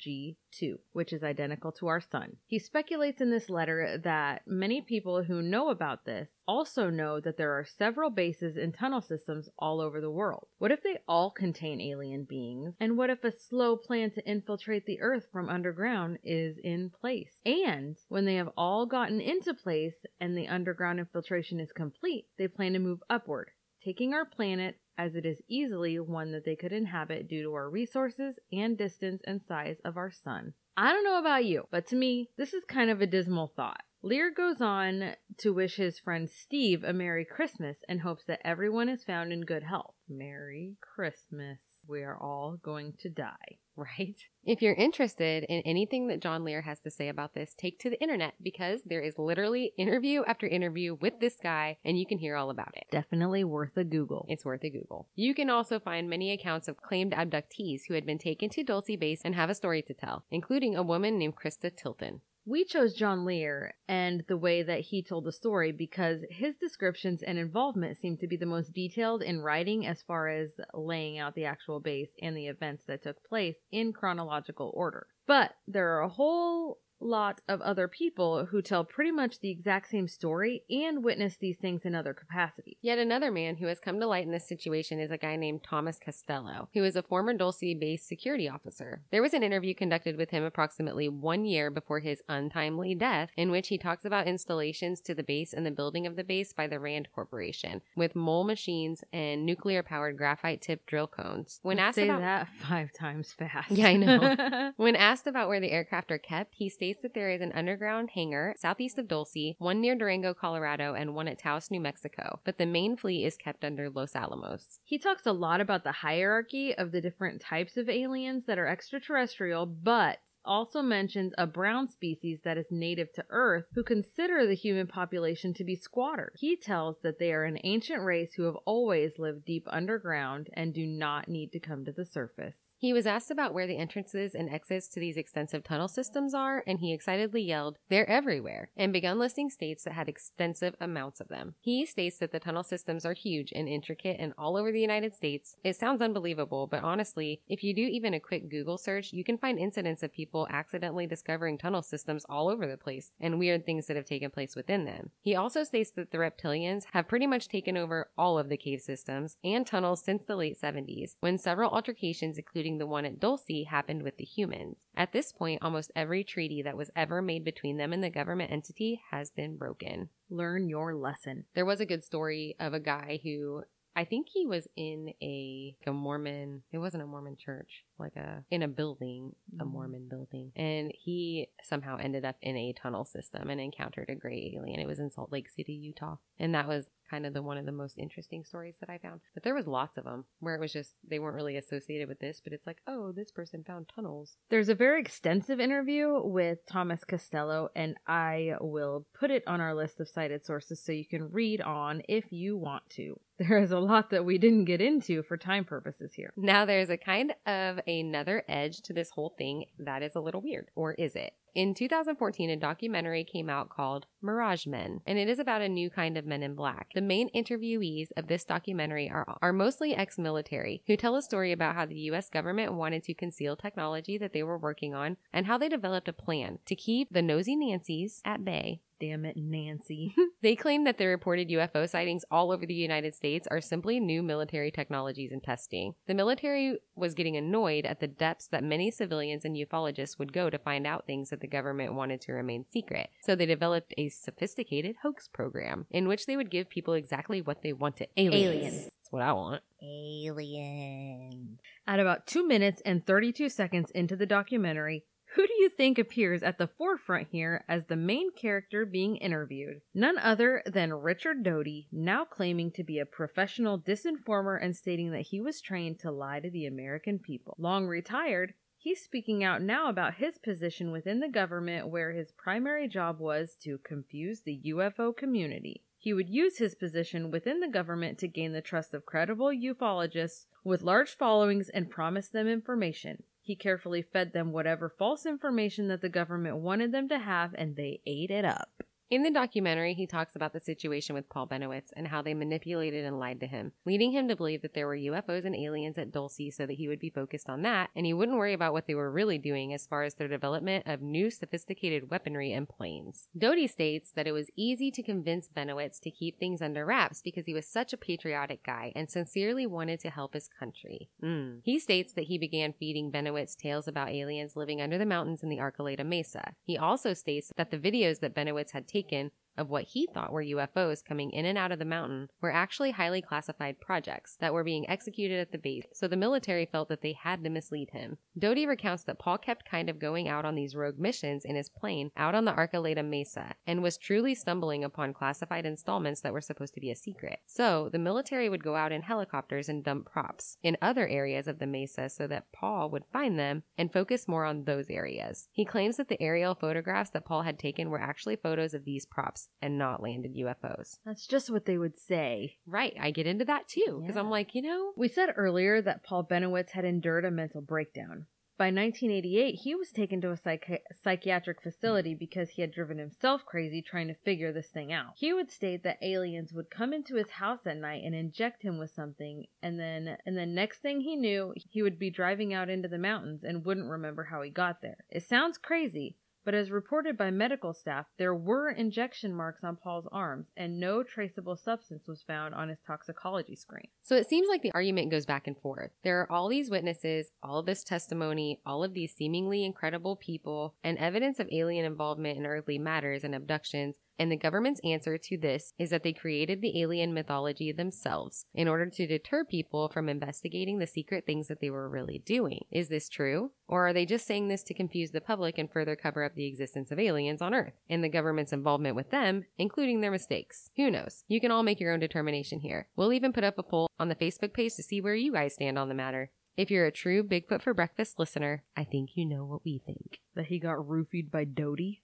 [0.52, 2.38] G2, which is identical to our sun.
[2.45, 7.38] He speculates in this letter that many people who know about this also know that
[7.38, 10.47] there are several bases and tunnel systems all over the world.
[10.58, 12.74] What if they all contain alien beings?
[12.80, 17.34] And what if a slow plan to infiltrate the Earth from underground is in place?
[17.45, 22.47] And when they have all gotten into place and the underground infiltration is complete, they
[22.47, 23.52] plan to move upward,
[23.84, 27.70] taking our planet as it is easily one that they could inhabit due to our
[27.70, 30.54] resources and distance and size of our sun.
[30.76, 33.82] I don't know about you, but to me, this is kind of a dismal thought.
[34.02, 38.88] Lear goes on to wish his friend Steve a Merry Christmas and hopes that everyone
[38.88, 39.94] is found in good health.
[40.08, 41.60] Merry Christmas.
[41.86, 43.60] We are all going to die.
[43.80, 44.18] Right?
[44.44, 47.90] If you're interested in anything that John Lear has to say about this, take to
[47.90, 52.18] the internet because there is literally interview after interview with this guy and you can
[52.18, 52.86] hear all about it.
[52.92, 54.26] Definitely worth a Google.
[54.28, 55.08] It's worth a Google.
[55.16, 58.98] You can also find many accounts of claimed abductees who had been taken to Dulce
[59.00, 62.22] Base and have a story to tell, including a woman named Christa Tilton.
[62.50, 67.22] We chose John Lear and the way that he told the story because his descriptions
[67.22, 71.36] and involvement seem to be the most detailed in writing as far as laying out
[71.36, 75.06] the actual base and the events that took place in chronological order.
[75.28, 79.89] But there are a whole lot of other people who tell pretty much the exact
[79.89, 82.78] same story and witness these things in other capacities.
[82.82, 85.64] Yet another man who has come to light in this situation is a guy named
[85.64, 89.02] Thomas Castello, who is a former Dulce base security officer.
[89.12, 93.52] There was an interview conducted with him approximately one year before his untimely death, in
[93.52, 96.68] which he talks about installations to the base and the building of the base by
[96.68, 101.60] the Rand Corporation, with mole machines and nuclear powered graphite tipped drill cones.
[101.64, 103.72] When asked Say about that five times fast.
[103.72, 104.72] Yeah, I know.
[104.78, 108.10] When asked about where the aircraft are kept, he states that there is an underground
[108.16, 112.40] hangar southeast of Dulce, one near Durango, Colorado, and one at Taos, New Mexico.
[112.44, 114.80] But the main fleet is kept under Los Alamos.
[114.84, 118.66] He talks a lot about the hierarchy of the different types of aliens that are
[118.66, 124.56] extraterrestrial, but also mentions a brown species that is native to Earth who consider the
[124.56, 126.40] human population to be squatters.
[126.40, 130.74] He tells that they are an ancient race who have always lived deep underground and
[130.74, 132.68] do not need to come to the surface.
[132.80, 136.64] He was asked about where the entrances and exits to these extensive tunnel systems are,
[136.66, 141.28] and he excitedly yelled, They're everywhere, and begun listing states that had extensive amounts of
[141.28, 141.56] them.
[141.60, 145.14] He states that the tunnel systems are huge and intricate and all over the United
[145.14, 145.58] States.
[145.62, 149.38] It sounds unbelievable, but honestly, if you do even a quick Google search, you can
[149.38, 153.88] find incidents of people accidentally discovering tunnel systems all over the place and weird things
[153.88, 155.12] that have taken place within them.
[155.20, 158.80] He also states that the reptilians have pretty much taken over all of the cave
[158.80, 163.65] systems and tunnels since the late 70s, when several altercations, including the one at Dulce
[163.67, 164.78] happened with the humans.
[164.95, 168.51] At this point, almost every treaty that was ever made between them and the government
[168.51, 170.09] entity has been broken.
[170.30, 171.45] Learn your lesson.
[171.55, 173.63] There was a good story of a guy who
[173.95, 178.16] I think he was in a, like a Mormon, it wasn't a Mormon church, like
[178.16, 179.72] a, in a building, a Mhm.
[179.72, 180.52] Mormon building.
[180.56, 184.80] And he somehow ended up in a tunnel system and encountered a gray alien.
[184.80, 186.18] It was in Salt Lake City, Utah.
[186.39, 189.20] And that was kind of the one of the most interesting stories that I found.
[189.34, 192.20] But there was lots of them where it was just they weren't really associated with
[192.20, 194.36] this, but it's like, oh, this person found tunnels.
[194.50, 199.74] There's a very extensive interview with Thomas Castello, and I will put it on our
[199.74, 203.20] list of cited sources so you can read on if you want to.
[203.39, 206.34] There is a lot that we didn't get into for time purposes here.
[206.36, 210.42] Now there's a kind of another edge to this whole thing that is a little
[210.42, 211.34] weird, or is it?
[211.56, 215.89] In 2014, a documentary came out called Mirage Men, and it is about a new
[215.89, 216.89] kind of men in black.
[216.93, 221.51] The main interviewees of this documentary are, are mostly ex military who tell a story
[221.51, 225.45] about how the US government wanted to conceal technology that they were working on and
[225.45, 230.13] how they developed a plan to keep the nosy Nancy's at bay Damn it, Nancy.
[230.41, 234.24] They claim that the reported UFO sightings all over the United States are simply new
[234.24, 235.95] military technologies and testing.
[236.07, 240.49] The military was getting annoyed at the depths that many civilians and ufologists would go
[240.49, 243.09] to find out things that the government wanted to remain secret.
[243.22, 247.62] So they developed a sophisticated hoax program in which they would give people exactly what
[247.62, 248.10] they wanted.
[248.18, 248.86] Aliens.
[248.86, 249.64] That's what I want.
[249.82, 251.60] Aliens.
[251.88, 255.05] At about 2 minutes and 32 seconds into the documentary,
[255.36, 259.82] who do you think appears at the forefront here as the main character being interviewed?
[259.93, 265.28] None other than Richard Doty, now claiming to be a professional disinformer and stating that
[265.28, 267.55] he was trained to lie to the American people.
[267.60, 272.88] Long retired, he's speaking out now about his position within the government where his primary
[272.88, 275.84] job was to confuse the UFO community.
[275.98, 280.46] He would use his position within the government to gain the trust of credible ufologists
[280.64, 283.24] with large followings and promise them information.
[283.42, 287.76] He carefully fed them whatever false information that the government wanted them to have, and
[287.76, 288.84] they ate it up.
[289.10, 293.05] In the documentary, he talks about the situation with Paul Bennewitz and how they manipulated
[293.05, 296.12] and lied to him, leading him to believe that there were UFOs and aliens at
[296.12, 298.86] Dulce so that he would be focused on that and he wouldn't worry about what
[298.86, 303.30] they were really doing as far as their development of new sophisticated weaponry and planes.
[303.36, 307.47] Doty states that it was easy to convince Bennewitz to keep things under wraps because
[307.47, 311.10] he was such a patriotic guy and sincerely wanted to help his country.
[311.24, 311.62] Mm.
[311.64, 315.49] He states that he began feeding Bennewitz tales about aliens living under the mountains in
[315.49, 316.53] the Archuleta Mesa.
[316.64, 320.32] He also states that the videos that Bennewitz had taken taken of what he thought
[320.32, 324.53] were UFOs coming in and out of the mountain were actually highly classified projects that
[324.53, 327.89] were being executed at the base, so the military felt that they had to mislead
[327.91, 328.18] him.
[328.38, 331.70] Doty recounts that Paul kept kind of going out on these rogue missions in his
[331.70, 336.41] plane out on the Archuleta Mesa and was truly stumbling upon classified installments that were
[336.41, 337.39] supposed to be a secret.
[337.45, 341.60] So the military would go out in helicopters and dump props in other areas of
[341.60, 345.49] the mesa so that Paul would find them and focus more on those areas.
[345.51, 349.05] He claims that the aerial photographs that Paul had taken were actually photos of these
[349.05, 351.00] props and not landed UFOs.
[351.06, 352.58] That's just what they would say.
[352.66, 354.22] Right, I get into that too because Yeah.
[354.22, 358.28] I'm like, you know, We said earlier that Paul Bennewitz had endured a mental breakdown.
[358.58, 363.45] By 1988, he was taken to a psychi- psychiatric facility because he had driven himself
[363.45, 365.14] crazy trying to figure this thing out.
[365.16, 368.78] He would state that aliens would come into his house at night and inject him
[368.78, 372.70] with something, and then and then next thing he knew, he would be driving out
[372.70, 375.06] into the mountains and wouldn't remember how he got there.
[375.10, 380.08] It sounds crazy, but as reported by medical staff, there were injection marks on Paul's
[380.12, 383.88] arms, and no traceable substance was found on his toxicology screen.
[384.04, 385.92] So it seems like the argument goes back and forth.
[386.04, 390.76] There are all these witnesses, all of this testimony, all of these seemingly incredible people,
[390.84, 393.96] and evidence of alien involvement in earthly matters and abductions.
[394.20, 398.67] And the government's answer to this is that they created the alien mythology themselves in
[398.67, 402.65] order to deter people from investigating the secret things that they were really doing.
[402.70, 403.51] Is this true?
[403.70, 406.47] Or are they just saying this to confuse the public and further cover up the
[406.47, 410.70] existence of aliens on Earth and the government's involvement with them, including their mistakes?
[410.76, 411.24] Who knows?
[411.30, 412.89] You can all make your own determination here.
[412.97, 415.53] We'll even put up a poll on the Facebook page to see where you guys
[415.53, 416.32] stand on the matter.
[416.57, 420.20] If you're a true Bigfoot for Breakfast listener, I think you know what we think.
[420.36, 422.03] That he got roofied by Doty?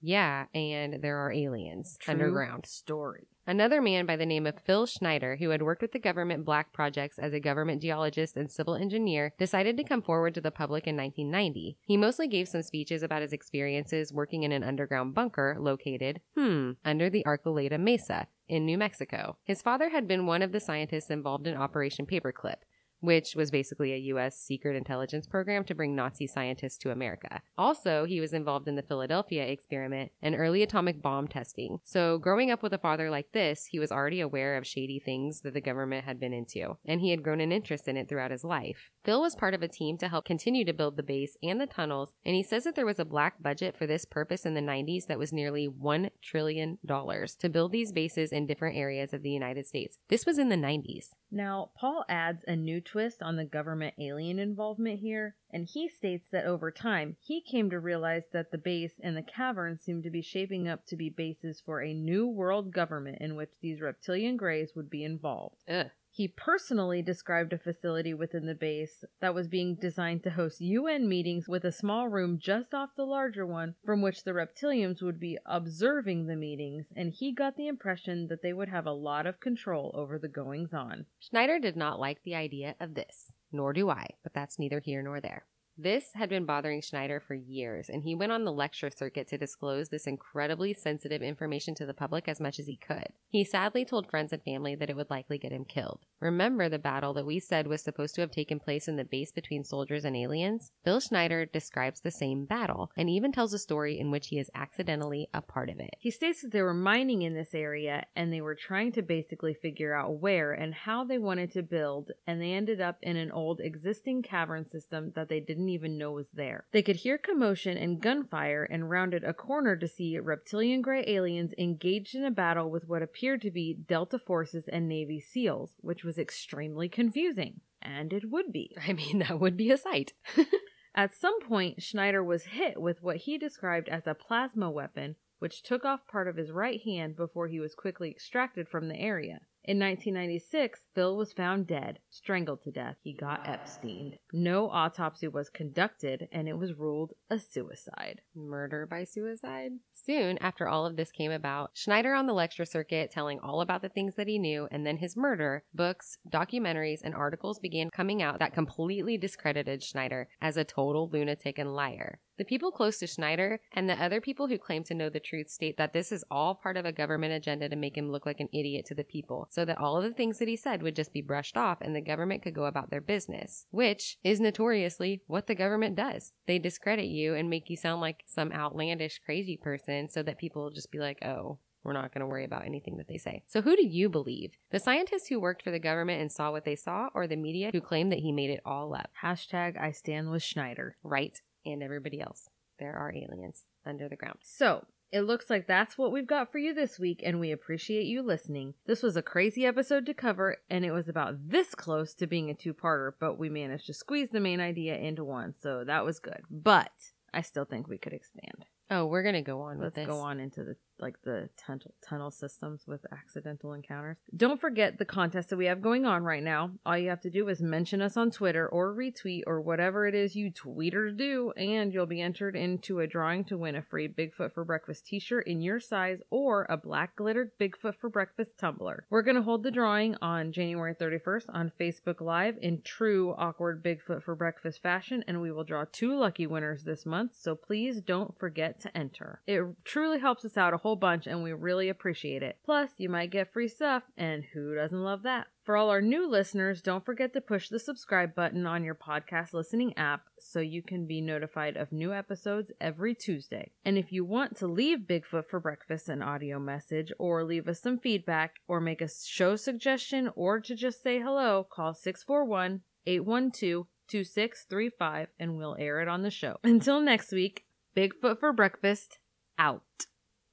[0.00, 2.66] Yeah, and there are aliens True underground.
[2.66, 3.28] story.
[3.46, 6.72] Another man by the name of Phil Schneider, who had worked with the government black
[6.72, 10.86] projects as a government geologist and civil engineer, decided to come forward to the public
[10.86, 11.76] in 1990.
[11.82, 16.72] He mostly gave some speeches about his experiences working in an underground bunker located, hmm,
[16.84, 19.36] under the Archuleta Mesa in New Mexico.
[19.44, 22.56] His father had been one of the scientists involved in Operation Paperclip
[23.00, 24.38] which was basically a U.S.
[24.38, 27.42] secret intelligence program to bring Nazi scientists to America.
[27.58, 31.78] Also, he was involved in the Philadelphia experiment and early atomic bomb testing.
[31.84, 35.40] So, growing up with a father like this, he was already aware of shady things
[35.42, 38.30] that the government had been into, and he had grown an interest in it throughout
[38.30, 38.90] his life.
[39.04, 41.66] Phil was part of a team to help continue to build the base and the
[41.66, 44.60] tunnels, and he says that there was a black budget for this purpose in the
[44.60, 49.30] 90s that was nearly $1 trillion to build these bases in different areas of the
[49.30, 49.98] United States.
[50.08, 51.10] This was in the 90s.
[51.32, 56.26] Now, Paul adds a new twist on the government alien involvement here, and he states
[56.32, 60.10] that over time, he came to realize that the base and the cavern seemed to
[60.10, 64.36] be shaping up to be bases for a new world government in which these reptilian
[64.36, 65.62] greys would be involved.
[65.68, 65.90] Ugh.
[66.12, 71.08] He personally described a facility within the base that was being designed to host UN
[71.08, 75.20] meetings with a small room just off the larger one from which the reptilians would
[75.20, 79.24] be observing the meetings, and he got the impression that they would have a lot
[79.26, 81.06] of control over the goings on.
[81.20, 85.02] Schneider did not like the idea of this, nor do I, but that's neither here
[85.02, 85.46] nor there.
[85.82, 89.38] This had been bothering Schneider for years, and he went on the lecture circuit to
[89.38, 93.06] disclose this incredibly sensitive information to the public as much as he could.
[93.30, 96.00] He sadly told friends and family that it would likely get him killed.
[96.20, 99.32] Remember the battle that we said was supposed to have taken place in the base
[99.32, 100.70] between soldiers and aliens?
[100.84, 104.50] Bill Schneider describes the same battle, and even tells a story in which he is
[104.54, 105.94] accidentally a part of it.
[105.98, 109.54] He states that they were mining in this area and they were trying to basically
[109.54, 113.32] figure out where and how they wanted to build, and they ended up in an
[113.32, 116.66] old existing cavern system that they didn't even know was there.
[116.72, 121.54] They could hear commotion and gunfire and rounded a corner to see reptilian gray aliens
[121.58, 126.04] engaged in a battle with what appeared to be Delta forces and Navy SEALs, which
[126.04, 127.60] was extremely confusing.
[127.80, 128.76] And it would be.
[128.86, 130.12] I mean, that would be a sight.
[130.94, 135.62] At some point, Schneider was hit with what he described as a plasma weapon, which
[135.62, 139.40] took off part of his right hand before he was quickly extracted from the area.
[139.62, 142.96] In 1996, Phil was found dead, strangled to death.
[143.02, 144.18] He got Epstein.
[144.32, 148.22] No autopsy was conducted, and it was ruled a suicide.
[148.34, 149.72] Murder by suicide?
[149.92, 153.82] Soon after all of this came about, Schneider on the lecture circuit telling all about
[153.82, 158.22] the things that he knew, and then his murder, books, documentaries, and articles began coming
[158.22, 162.18] out that completely discredited Schneider as a total lunatic and liar.
[162.40, 165.50] The people close to Schneider and the other people who claim to know the truth
[165.50, 168.40] state that this is all part of a government agenda to make him look like
[168.40, 170.96] an idiot to the people, so that all of the things that he said would
[170.96, 175.20] just be brushed off and the government could go about their business, which is notoriously
[175.26, 176.32] what the government does.
[176.46, 180.62] They discredit you and make you sound like some outlandish, crazy person so that people
[180.62, 183.42] will just be like, oh, we're not going to worry about anything that they say.
[183.48, 184.52] So, who do you believe?
[184.70, 187.70] The scientists who worked for the government and saw what they saw, or the media
[187.70, 189.10] who claim that he made it all up?
[189.22, 190.96] Hashtag I stand with Schneider.
[191.02, 191.38] Right?
[191.64, 192.48] And everybody else.
[192.78, 194.38] There are aliens under the ground.
[194.42, 198.06] So, it looks like that's what we've got for you this week, and we appreciate
[198.06, 198.74] you listening.
[198.86, 202.48] This was a crazy episode to cover, and it was about this close to being
[202.48, 206.04] a two parter, but we managed to squeeze the main idea into one, so that
[206.04, 206.42] was good.
[206.48, 206.92] But
[207.34, 208.64] I still think we could expand.
[208.88, 210.06] Oh, we're going to go on Let's with this.
[210.06, 214.16] go on into the like the tunnel tunnel systems with accidental encounters.
[214.36, 216.72] Don't forget the contest that we have going on right now.
[216.84, 220.14] All you have to do is mention us on Twitter or retweet or whatever it
[220.14, 224.08] is you tweeters do, and you'll be entered into a drawing to win a free
[224.08, 229.06] Bigfoot for Breakfast t-shirt in your size or a black glittered Bigfoot for Breakfast tumbler.
[229.10, 234.22] We're gonna hold the drawing on January 31st on Facebook Live in true awkward Bigfoot
[234.22, 237.32] for Breakfast fashion, and we will draw two lucky winners this month.
[237.38, 239.40] So please don't forget to enter.
[239.46, 242.58] It truly helps us out a whole bunch and we really appreciate it.
[242.64, 245.46] Plus, you might get free stuff, and who doesn't love that?
[245.62, 249.52] For all our new listeners, don't forget to push the subscribe button on your podcast
[249.52, 253.70] listening app so you can be notified of new episodes every Tuesday.
[253.84, 257.80] And if you want to leave Bigfoot for Breakfast an audio message, or leave us
[257.80, 263.86] some feedback, or make a show suggestion, or to just say hello, call 641 812
[264.08, 266.56] 2635 and we'll air it on the show.
[266.64, 267.64] Until next week,
[267.96, 269.20] Bigfoot for Breakfast
[269.56, 270.06] out.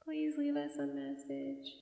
[0.07, 1.75] Please leave us a message.